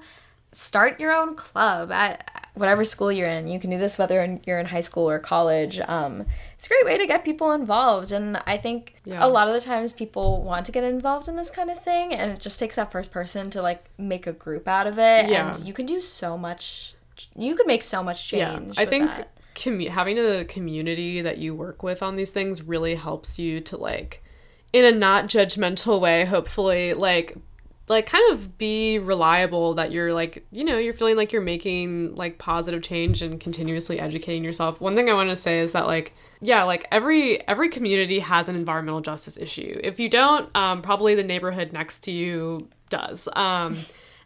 start 0.52 1.00
your 1.00 1.14
own 1.14 1.36
club 1.36 1.94
at 1.94 2.41
whatever 2.54 2.84
school 2.84 3.12
you're 3.12 3.28
in. 3.28 3.48
You 3.48 3.60
can 3.60 3.70
do 3.70 3.78
this 3.78 3.98
whether 3.98 4.40
you're 4.46 4.60
in 4.60 4.66
high 4.66 4.82
school 4.82 5.10
or 5.10 5.20
college. 5.20 5.80
Um, 5.80 6.26
it's 6.58 6.66
a 6.68 6.70
great 6.70 6.86
way 6.86 6.98
to 6.98 7.08
get 7.08 7.24
people 7.24 7.52
involved. 7.54 8.12
And 8.12 8.42
I 8.46 8.58
think 8.58 8.96
Yeah. 9.06 9.26
a 9.26 9.28
lot 9.30 9.48
of 9.48 9.54
the 9.54 9.62
times 9.62 9.94
people 9.94 10.42
want 10.44 10.66
to 10.66 10.72
get 10.72 10.84
involved 10.84 11.28
in 11.28 11.36
this 11.38 11.50
kind 11.50 11.70
of 11.70 11.82
thing, 11.84 12.14
and 12.14 12.32
it 12.32 12.40
just 12.40 12.60
takes 12.60 12.76
that 12.76 12.92
first 12.92 13.12
person 13.12 13.50
to 13.52 13.62
like 13.62 13.86
make 13.98 14.28
a 14.28 14.34
group 14.34 14.68
out 14.68 14.86
of 14.88 15.00
it. 15.00 15.30
Yeah. 15.30 15.56
And 15.56 15.66
you 15.66 15.74
can 15.74 15.86
do 15.86 16.02
so 16.02 16.38
much. 16.38 16.96
You 17.38 17.56
can 17.56 17.68
make 17.68 17.84
so 17.84 18.04
much 18.04 18.28
change. 18.28 18.78
I 18.78 18.82
with 18.84 18.90
think 18.90 19.12
commu- 19.56 19.90
having 19.90 20.18
a 20.18 20.44
community 20.46 21.22
that 21.22 21.38
you 21.38 21.54
work 21.56 21.84
with 21.84 22.02
on 22.04 22.16
these 22.16 22.32
things 22.32 22.62
really 22.64 22.96
helps 22.96 23.38
you 23.40 23.62
to 23.62 23.78
like 23.78 24.24
in 24.74 24.86
a 24.86 24.92
not 24.92 25.26
judgmental 25.28 26.00
way 26.00 26.24
hopefully 26.24 26.94
like 26.94 27.36
like 27.92 28.08
kind 28.08 28.32
of 28.32 28.58
be 28.58 28.98
reliable 28.98 29.76
that 29.76 29.92
you're 29.92 30.14
like 30.14 30.46
you 30.52 30.64
know 30.64 30.78
you're 30.78 30.94
feeling 30.94 31.16
like 31.16 31.32
you're 31.32 31.42
making 31.42 32.16
like 32.16 32.38
positive 32.38 32.82
change 32.82 33.22
and 33.22 33.40
continuously 33.40 34.00
educating 34.00 34.44
yourself. 34.44 34.82
One 34.82 34.96
thing 34.96 35.10
i 35.10 35.14
want 35.14 35.30
to 35.30 35.36
say 35.36 35.60
is 35.60 35.74
that 35.74 35.86
like 35.86 36.14
yeah 36.40 36.64
like 36.64 36.88
every 36.92 37.48
every 37.48 37.70
community 37.70 38.20
has 38.20 38.50
an 38.50 38.56
environmental 38.56 39.02
justice 39.02 39.38
issue. 39.38 39.80
If 39.84 40.00
you 40.00 40.10
don't 40.10 40.56
um, 40.56 40.82
probably 40.82 41.16
the 41.16 41.24
neighborhood 41.24 41.74
next 41.74 42.00
to 42.06 42.12
you 42.12 42.68
does. 42.90 43.30
Um, 43.34 43.76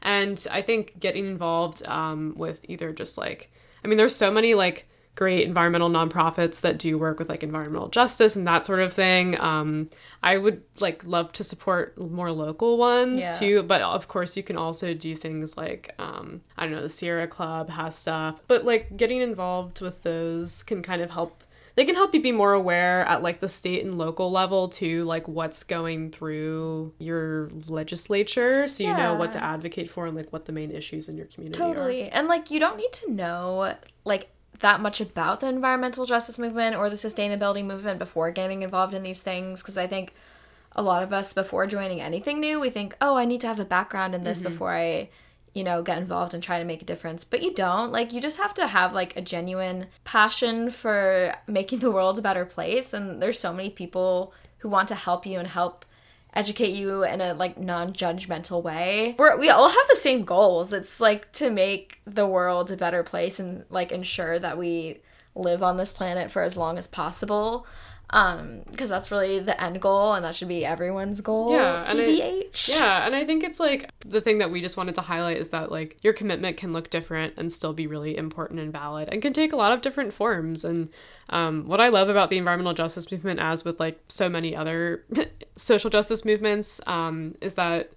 and 0.06 0.48
i 0.52 0.62
think 0.62 0.98
getting 1.00 1.26
involved 1.26 1.86
um, 1.88 2.36
with 2.38 2.62
either 2.70 2.94
just 2.94 3.18
like 3.18 3.52
i 3.84 3.88
mean 3.88 3.98
there's 3.98 4.16
so 4.16 4.32
many 4.32 4.54
like 4.54 4.88
great 5.16 5.48
environmental 5.48 5.90
nonprofits 5.90 6.60
that 6.62 6.78
do 6.78 6.98
work 6.98 7.20
with 7.20 7.30
like 7.30 7.42
environmental 7.42 7.88
justice 7.88 8.36
and 8.36 8.46
that 8.48 8.66
sort 8.66 8.82
of 8.82 8.92
thing. 8.94 9.40
Um, 9.40 9.90
I 10.22 10.38
would 10.38 10.62
like 10.80 11.06
love 11.06 11.32
to 11.34 11.44
support 11.44 11.98
more 11.98 12.32
local 12.32 12.78
ones 12.78 13.22
Yeah. 13.22 13.32
too, 13.40 13.64
but 13.64 13.82
of 13.82 14.08
course 14.10 14.36
you 14.36 14.44
can 14.44 14.58
also 14.58 14.94
do 14.94 15.16
things 15.16 15.58
like 15.58 15.94
um, 16.00 16.42
I 16.58 16.64
don't 16.66 16.74
know, 16.74 16.82
the 16.82 16.90
Sierra 16.90 17.28
Club 17.28 17.70
has 17.70 17.96
stuff, 17.98 18.42
but 18.48 18.66
like 18.66 18.98
getting 18.98 19.22
involved 19.22 19.82
with 19.82 20.04
those 20.04 20.64
can 20.64 20.82
kind 20.84 21.02
of 21.02 21.12
help. 21.12 21.44
They 21.76 21.84
can 21.84 21.96
help 21.96 22.14
you 22.14 22.22
be 22.22 22.32
more 22.32 22.54
aware 22.54 23.06
at 23.06 23.22
like 23.22 23.42
the 23.42 23.50
state 23.50 23.84
and 23.84 23.98
local 23.98 24.32
level 24.32 24.70
too, 24.70 25.04
like 25.04 25.28
what's 25.28 25.64
going 25.64 26.12
through 26.12 26.94
your 27.00 27.50
legislature, 27.68 28.68
so 28.68 28.84
you 28.84 28.94
know 28.94 29.16
what 29.16 29.32
to 29.34 29.44
advocate 29.44 29.90
for 29.90 30.06
and 30.08 30.16
like 30.16 30.32
what 30.34 30.46
the 30.46 30.52
main 30.54 30.72
issues 30.72 31.08
in 31.10 31.18
your 31.18 31.28
community 31.28 31.62
are. 31.62 31.68
Totally. 31.74 32.10
And 32.10 32.28
like 32.28 32.50
you 32.52 32.60
don't 32.60 32.78
need 32.78 32.92
to 32.94 33.12
know 33.12 33.76
like 34.06 34.30
that 34.60 34.82
much 34.82 35.02
about 35.02 35.40
the 35.40 35.48
environmental 35.48 36.06
justice 36.06 36.40
movement 36.40 36.76
or 36.76 36.90
the 36.90 36.96
sustainability 36.96 37.64
movement 37.64 38.00
before 38.00 38.32
getting 38.32 38.62
involved 38.62 38.94
in 38.94 39.04
these 39.04 39.22
things 39.22 39.62
because 39.62 39.78
I 39.78 39.88
think 39.88 40.14
a 40.74 40.82
lot 40.82 41.04
of 41.04 41.14
us 41.14 41.34
before 41.34 41.68
joining 41.68 42.02
anything 42.02 42.40
new, 42.40 42.60
we 42.60 42.70
think, 42.70 42.96
"Oh, 43.00 43.16
I 43.16 43.26
need 43.26 43.42
to 43.42 43.48
have 43.48 43.60
a 43.60 43.66
background 43.66 44.14
in 44.14 44.24
this 44.24 44.40
mm-hmm. 44.40 44.50
before 44.50 44.76
I 44.76 45.10
you 45.56 45.64
know, 45.64 45.82
get 45.82 45.98
involved 45.98 46.34
and 46.34 46.44
try 46.44 46.58
to 46.58 46.66
make 46.66 46.82
a 46.82 46.86
difference. 46.86 47.24
But 47.24 47.42
you 47.42 47.54
don't. 47.54 47.92
Like 47.92 48.12
you 48.12 48.22
just 48.22 48.38
have 48.38 48.54
to 48.56 48.68
have 48.68 48.94
like 48.94 49.16
a 49.16 49.22
genuine 49.22 49.88
passion 50.04 50.70
for 50.70 51.34
making 51.48 51.80
the 51.80 51.90
world 51.90 52.20
a 52.20 52.22
better 52.22 52.46
place 52.46 52.94
and 52.94 53.24
there's 53.24 53.40
so 53.40 53.54
many 53.54 53.70
people 53.70 54.34
who 54.60 54.70
want 54.70 54.90
to 54.90 54.96
help 54.96 55.26
you 55.26 55.40
and 55.40 55.48
help 55.48 55.86
educate 56.36 56.76
you 56.76 57.04
in 57.04 57.22
a 57.22 57.34
like 57.34 57.58
non-judgmental 57.58 58.62
way. 58.62 59.16
We're, 59.18 59.38
we 59.38 59.50
all 59.50 59.70
have 59.70 59.88
the 59.90 59.96
same 59.96 60.26
goals. 60.26 60.74
It's 60.74 61.00
like 61.00 61.32
to 61.34 61.50
make 61.50 62.02
the 62.06 62.28
world 62.28 62.72
a 62.72 62.78
better 62.78 63.04
place 63.04 63.40
and 63.40 63.66
like 63.70 63.92
ensure 63.92 64.38
that 64.40 64.58
we 64.58 65.00
live 65.36 65.64
on 65.64 65.78
this 65.78 65.94
planet 65.94 66.32
for 66.32 66.44
as 66.44 66.58
long 66.58 66.78
as 66.78 66.88
possible 66.88 67.66
um 68.12 68.62
because 68.70 68.90
that's 68.90 69.12
really 69.12 69.40
the 69.40 69.62
end 69.62 69.82
goal 69.82 70.14
and 70.14 70.24
that 70.24 70.36
should 70.36 70.48
be 70.48 70.64
everyone's 70.66 71.22
goal 71.22 71.52
yeah 71.52 71.84
tbh 71.88 72.22
I, 72.22 72.46
yeah 72.68 73.06
and 73.06 73.16
i 73.16 73.26
think 73.26 73.44
it's 73.44 73.60
like 73.60 73.90
the 74.06 74.22
thing 74.22 74.38
that 74.38 74.52
we 74.52 74.62
just 74.62 74.78
wanted 74.78 74.96
to 74.96 75.02
highlight 75.02 75.38
is 75.38 75.50
that 75.50 75.72
like 75.72 75.98
your 76.04 76.14
commitment 76.14 76.58
can 76.58 76.72
look 76.74 76.90
different 76.90 77.34
and 77.38 77.52
still 77.52 77.74
be 77.74 77.88
really 77.88 78.16
important 78.18 78.60
and 78.60 78.72
valid 78.72 79.10
and 79.10 79.22
can 79.22 79.34
take 79.34 79.54
a 79.54 79.56
lot 79.56 79.72
of 79.72 79.82
different 79.82 80.14
forms. 80.14 80.64
And 80.64 80.90
um, 81.30 81.66
what 81.66 81.82
i 81.82 81.90
love 81.90 82.08
about 82.08 82.30
the 82.30 82.38
environmental 82.38 82.74
justice 82.74 83.12
movement 83.12 83.40
as 83.40 83.66
with 83.66 83.80
like 83.80 84.00
so 84.08 84.30
many 84.30 84.56
other 84.56 85.04
social 85.56 85.90
justice 85.90 86.24
movements 86.24 86.80
um, 86.86 87.36
is 87.42 87.54
that 87.54 87.92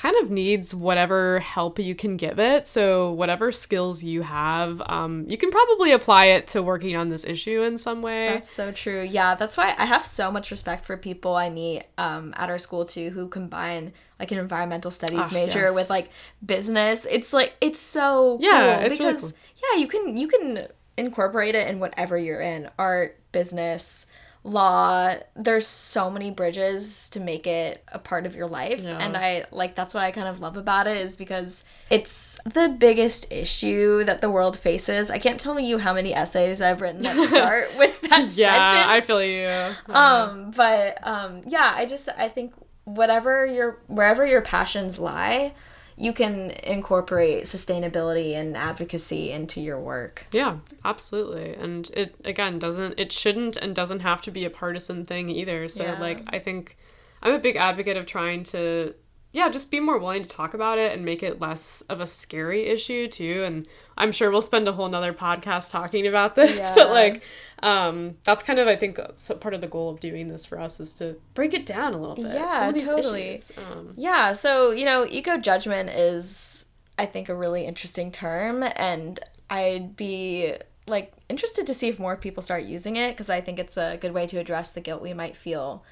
kind 0.00 0.16
of 0.22 0.30
needs 0.30 0.74
whatever 0.74 1.40
help 1.40 1.78
you 1.78 1.94
can 1.94 2.16
give 2.16 2.38
it. 2.38 2.66
So, 2.66 3.12
whatever 3.12 3.52
skills 3.52 4.02
you 4.02 4.22
have, 4.22 4.80
um, 4.86 5.26
you 5.28 5.36
can 5.36 5.50
probably 5.50 5.92
apply 5.92 6.26
it 6.26 6.46
to 6.48 6.62
working 6.62 6.96
on 6.96 7.10
this 7.10 7.22
issue 7.22 7.62
in 7.62 7.76
some 7.76 8.00
way. 8.00 8.28
That's 8.28 8.50
so 8.50 8.72
true. 8.72 9.02
Yeah, 9.02 9.34
that's 9.34 9.58
why 9.58 9.74
I 9.76 9.84
have 9.84 10.06
so 10.06 10.32
much 10.32 10.50
respect 10.50 10.86
for 10.86 10.96
people 10.96 11.36
I 11.36 11.50
meet 11.50 11.84
um, 11.98 12.32
at 12.38 12.48
our 12.48 12.56
school 12.56 12.86
too 12.86 13.10
who 13.10 13.28
combine 13.28 13.92
like 14.18 14.32
an 14.32 14.38
environmental 14.38 14.90
studies 14.90 15.26
oh, 15.30 15.34
major 15.34 15.64
yes. 15.64 15.74
with 15.74 15.90
like 15.90 16.08
business. 16.44 17.06
It's 17.10 17.34
like 17.34 17.54
it's 17.60 17.78
so 17.78 18.38
yeah, 18.40 18.76
cool 18.78 18.86
it's 18.86 18.96
because 18.96 19.22
really 19.22 19.32
cool. 19.32 19.70
yeah, 19.74 19.80
you 19.80 19.86
can 19.86 20.16
you 20.16 20.28
can 20.28 20.68
incorporate 20.96 21.54
it 21.54 21.68
in 21.68 21.78
whatever 21.78 22.16
you're 22.16 22.40
in 22.40 22.70
art, 22.78 23.20
business 23.32 24.06
law 24.42 25.14
there's 25.36 25.66
so 25.66 26.10
many 26.10 26.30
bridges 26.30 27.10
to 27.10 27.20
make 27.20 27.46
it 27.46 27.84
a 27.92 27.98
part 27.98 28.24
of 28.24 28.34
your 28.34 28.46
life 28.46 28.82
yeah. 28.82 28.96
and 28.96 29.14
i 29.14 29.44
like 29.50 29.74
that's 29.74 29.92
what 29.92 30.02
i 30.02 30.10
kind 30.10 30.28
of 30.28 30.40
love 30.40 30.56
about 30.56 30.86
it 30.86 30.96
is 30.96 31.14
because 31.14 31.62
it's 31.90 32.38
the 32.44 32.74
biggest 32.78 33.30
issue 33.30 34.02
that 34.02 34.22
the 34.22 34.30
world 34.30 34.58
faces 34.58 35.10
i 35.10 35.18
can't 35.18 35.38
tell 35.38 35.60
you 35.60 35.76
how 35.76 35.92
many 35.92 36.14
essays 36.14 36.62
i've 36.62 36.80
written 36.80 37.02
that 37.02 37.16
start 37.28 37.68
with 37.76 38.00
that 38.00 38.26
yeah 38.34 38.70
sentence. 38.70 38.86
i 38.88 39.00
feel 39.02 39.22
you 39.22 39.94
um 39.94 40.50
but 40.52 41.06
um 41.06 41.42
yeah 41.46 41.72
i 41.74 41.84
just 41.84 42.08
i 42.16 42.26
think 42.26 42.54
whatever 42.84 43.44
your 43.44 43.78
wherever 43.88 44.24
your 44.24 44.40
passions 44.40 44.98
lie 44.98 45.52
you 46.00 46.14
can 46.14 46.50
incorporate 46.62 47.44
sustainability 47.44 48.32
and 48.32 48.56
advocacy 48.56 49.30
into 49.30 49.60
your 49.60 49.78
work. 49.78 50.26
Yeah, 50.32 50.56
absolutely. 50.82 51.52
And 51.54 51.90
it 51.90 52.14
again 52.24 52.58
doesn't 52.58 52.98
it 52.98 53.12
shouldn't 53.12 53.58
and 53.58 53.74
doesn't 53.74 54.00
have 54.00 54.22
to 54.22 54.30
be 54.30 54.46
a 54.46 54.50
partisan 54.50 55.04
thing 55.04 55.28
either. 55.28 55.68
So 55.68 55.84
yeah. 55.84 56.00
like 56.00 56.22
I 56.28 56.38
think 56.38 56.78
I'm 57.22 57.34
a 57.34 57.38
big 57.38 57.56
advocate 57.56 57.98
of 57.98 58.06
trying 58.06 58.44
to 58.44 58.94
yeah, 59.32 59.48
just 59.48 59.70
be 59.70 59.78
more 59.78 59.98
willing 59.98 60.24
to 60.24 60.28
talk 60.28 60.54
about 60.54 60.78
it 60.78 60.92
and 60.92 61.04
make 61.04 61.22
it 61.22 61.40
less 61.40 61.82
of 61.82 62.00
a 62.00 62.06
scary 62.06 62.66
issue 62.66 63.06
too. 63.06 63.44
And 63.44 63.66
I'm 63.96 64.10
sure 64.10 64.30
we'll 64.30 64.42
spend 64.42 64.66
a 64.66 64.72
whole 64.72 64.88
nother 64.88 65.12
podcast 65.12 65.70
talking 65.70 66.06
about 66.06 66.34
this, 66.36 66.58
yeah. 66.58 66.74
but 66.74 66.90
like, 66.90 67.22
um, 67.62 68.16
that's 68.24 68.42
kind 68.42 68.58
of 68.58 68.66
I 68.66 68.74
think 68.74 68.98
so 69.18 69.34
part 69.36 69.54
of 69.54 69.60
the 69.60 69.68
goal 69.68 69.90
of 69.90 70.00
doing 70.00 70.28
this 70.28 70.46
for 70.46 70.58
us 70.58 70.80
is 70.80 70.92
to 70.94 71.16
break 71.34 71.54
it 71.54 71.64
down 71.64 71.94
a 71.94 71.98
little 71.98 72.16
bit. 72.16 72.34
Yeah, 72.34 72.72
totally. 72.72 73.40
Um, 73.56 73.94
yeah, 73.96 74.32
so 74.32 74.72
you 74.72 74.84
know, 74.84 75.06
eco 75.08 75.38
judgment 75.38 75.90
is 75.90 76.64
I 76.98 77.06
think 77.06 77.28
a 77.28 77.34
really 77.34 77.66
interesting 77.66 78.10
term, 78.10 78.64
and 78.74 79.20
I'd 79.48 79.96
be 79.96 80.54
like 80.88 81.12
interested 81.28 81.68
to 81.68 81.74
see 81.74 81.88
if 81.88 82.00
more 82.00 82.16
people 82.16 82.42
start 82.42 82.64
using 82.64 82.96
it 82.96 83.12
because 83.12 83.30
I 83.30 83.40
think 83.40 83.60
it's 83.60 83.76
a 83.76 83.96
good 83.96 84.12
way 84.12 84.26
to 84.26 84.40
address 84.40 84.72
the 84.72 84.80
guilt 84.80 85.00
we 85.00 85.14
might 85.14 85.36
feel 85.36 85.84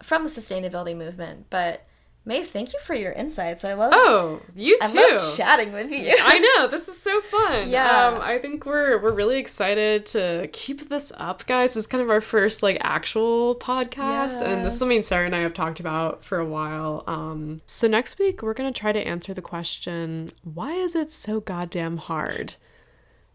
from 0.00 0.22
the 0.22 0.28
sustainability 0.28 0.96
movement, 0.96 1.46
but 1.50 1.84
Maeve, 2.26 2.46
thank 2.46 2.72
you 2.72 2.78
for 2.80 2.94
your 2.94 3.12
insights. 3.12 3.64
I 3.64 3.74
love. 3.74 3.92
Oh, 3.94 4.40
you 4.54 4.78
too. 4.80 4.98
I 4.98 5.10
love 5.10 5.36
chatting 5.36 5.72
with 5.72 5.90
you. 5.90 6.16
I 6.22 6.38
know 6.38 6.68
this 6.68 6.88
is 6.88 6.98
so 6.98 7.20
fun. 7.20 7.68
Yeah, 7.68 8.08
um, 8.08 8.20
I 8.20 8.38
think 8.38 8.64
we're 8.64 8.98
we're 9.02 9.12
really 9.12 9.36
excited 9.36 10.06
to 10.06 10.48
keep 10.52 10.88
this 10.88 11.12
up, 11.18 11.46
guys. 11.46 11.74
This 11.74 11.84
is 11.84 11.86
kind 11.86 12.02
of 12.02 12.08
our 12.08 12.22
first 12.22 12.62
like 12.62 12.78
actual 12.80 13.56
podcast, 13.56 14.40
yeah. 14.40 14.50
and 14.50 14.64
this 14.64 14.72
is 14.72 14.78
something 14.78 15.02
Sarah 15.02 15.26
and 15.26 15.36
I 15.36 15.40
have 15.40 15.52
talked 15.52 15.80
about 15.80 16.24
for 16.24 16.38
a 16.38 16.46
while. 16.46 17.04
Um, 17.06 17.60
so 17.66 17.86
next 17.88 18.18
week 18.18 18.42
we're 18.42 18.54
gonna 18.54 18.72
try 18.72 18.92
to 18.92 19.06
answer 19.06 19.34
the 19.34 19.42
question: 19.42 20.30
Why 20.42 20.72
is 20.72 20.96
it 20.96 21.10
so 21.10 21.40
goddamn 21.40 21.98
hard? 21.98 22.54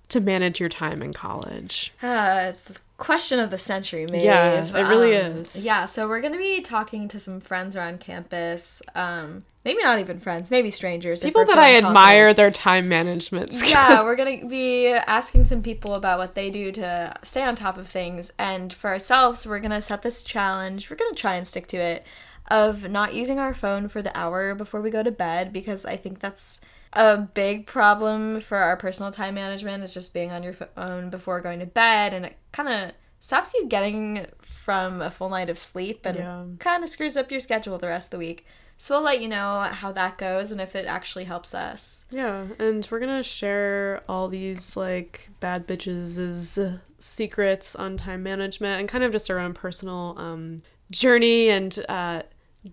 to 0.10 0.20
manage 0.20 0.60
your 0.60 0.70
time 0.70 1.02
in 1.02 1.14
college? 1.14 1.94
Uh, 2.02 2.48
it's 2.50 2.72
question 3.00 3.40
of 3.40 3.50
the 3.50 3.58
century, 3.58 4.06
maybe. 4.10 4.26
Yeah, 4.26 4.64
it 4.64 4.90
really 4.90 5.18
um, 5.18 5.38
is. 5.38 5.66
Yeah, 5.66 5.86
so 5.86 6.08
we're 6.08 6.22
going 6.22 6.34
to 6.34 6.40
be 6.40 6.62
talking 6.62 7.08
to 7.08 7.18
some 7.18 7.40
friends 7.40 7.76
around 7.76 8.00
campus. 8.00 8.82
Um, 8.94 9.44
maybe 9.66 9.82
not 9.82 10.00
even 10.00 10.20
friends, 10.20 10.52
maybe 10.52 10.70
strangers. 10.70 11.24
People 11.24 11.46
that 11.46 11.58
I 11.58 11.78
admire 11.78 12.34
their 12.34 12.52
time 12.52 12.88
management 12.88 13.54
skills. 13.56 13.72
Yeah, 13.72 14.04
we're 14.04 14.16
going 14.16 14.42
to 14.42 14.48
be 14.48 14.90
asking 14.90 15.46
some 15.46 15.64
people 15.64 15.96
about 15.96 16.20
what 16.20 16.36
they 16.36 16.50
do 16.50 16.72
to 16.74 17.16
stay 17.24 17.42
on 17.44 17.56
top 17.56 17.78
of 17.78 17.88
things. 17.88 18.32
And 18.38 18.72
for 18.72 18.90
ourselves, 18.90 19.48
we're 19.48 19.60
going 19.60 19.72
to 19.72 19.82
set 19.82 20.02
this 20.02 20.24
challenge. 20.24 20.90
We're 20.90 20.98
going 20.98 21.14
to 21.14 21.20
try 21.20 21.36
and 21.36 21.48
stick 21.48 21.68
to 21.68 21.78
it 21.78 22.06
of 22.50 22.90
not 22.90 23.14
using 23.14 23.40
our 23.40 23.54
phone 23.54 23.88
for 23.88 24.02
the 24.02 24.18
hour 24.18 24.56
before 24.56 24.82
we 24.82 24.90
go 24.90 25.04
to 25.04 25.12
bed 25.12 25.54
because 25.54 25.86
I 25.86 25.96
think 25.96 26.20
that's 26.20 26.60
a 26.94 27.18
big 27.18 27.68
problem 27.68 28.42
for 28.42 28.58
our 28.58 28.76
personal 28.76 29.12
time 29.12 29.36
management 29.36 29.84
is 29.84 29.94
just 29.94 30.14
being 30.14 30.32
on 30.32 30.42
your 30.42 30.54
phone 30.54 31.10
before 31.10 31.42
going 31.42 31.60
to 31.60 31.66
bed 31.66 32.14
and 32.14 32.26
it 32.26 32.38
kind 32.52 32.70
of 32.70 32.92
stops 33.20 33.54
you 33.54 33.68
getting 33.68 34.26
from 34.42 35.02
a 35.02 35.12
full 35.12 35.30
night 35.30 35.50
of 35.50 35.60
sleep 35.60 36.06
and 36.06 36.18
yeah. 36.18 36.44
kind 36.58 36.84
of 36.84 36.90
screws 36.90 37.18
up 37.18 37.30
your 37.30 37.40
schedule 37.40 37.78
the 37.78 37.88
rest 37.88 38.08
of 38.08 38.12
the 38.12 38.18
week. 38.18 38.46
So 38.78 38.96
we'll 38.96 39.04
let 39.04 39.22
you 39.22 39.28
know 39.28 39.68
how 39.72 39.92
that 39.92 40.18
goes 40.18 40.52
and 40.52 40.62
if 40.62 40.74
it 40.74 40.86
actually 40.86 41.26
helps 41.26 41.54
us. 41.54 42.06
Yeah, 42.12 42.46
and 42.60 42.88
we're 42.90 43.02
gonna 43.02 43.24
share 43.24 44.02
all 44.08 44.30
these 44.30 44.78
like 44.78 45.30
bad 45.42 45.68
bitches' 45.68 46.80
secrets 46.98 47.76
on 47.76 47.98
time 47.98 48.24
management 48.24 48.80
and 48.80 48.88
kind 48.88 49.04
of 49.04 49.12
just 49.12 49.30
our 49.30 49.38
own 49.38 49.54
personal 49.54 50.16
um, 50.18 50.62
journey 50.92 51.50
and 51.50 51.84
uh, 51.90 52.24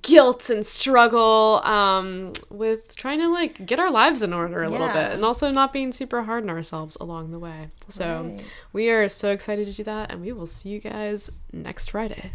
guilt 0.02 0.50
and 0.50 0.66
struggle 0.66 1.60
um, 1.64 2.32
with 2.50 2.96
trying 2.96 3.20
to 3.20 3.28
like 3.28 3.64
get 3.64 3.78
our 3.78 3.90
lives 3.90 4.20
in 4.20 4.32
order 4.32 4.62
a 4.62 4.66
yeah. 4.66 4.70
little 4.70 4.88
bit 4.88 5.12
and 5.12 5.24
also 5.24 5.50
not 5.50 5.72
being 5.72 5.92
super 5.92 6.22
hard 6.22 6.42
on 6.42 6.50
ourselves 6.50 6.96
along 7.00 7.30
the 7.30 7.38
way. 7.38 7.70
So 7.88 8.24
right. 8.24 8.44
we 8.72 8.88
are 8.90 9.08
so 9.08 9.30
excited 9.30 9.66
to 9.68 9.72
do 9.72 9.84
that 9.84 10.12
and 10.12 10.20
we 10.20 10.32
will 10.32 10.46
see 10.46 10.70
you 10.70 10.80
guys 10.80 11.30
next 11.52 11.90
Friday. 11.90 12.32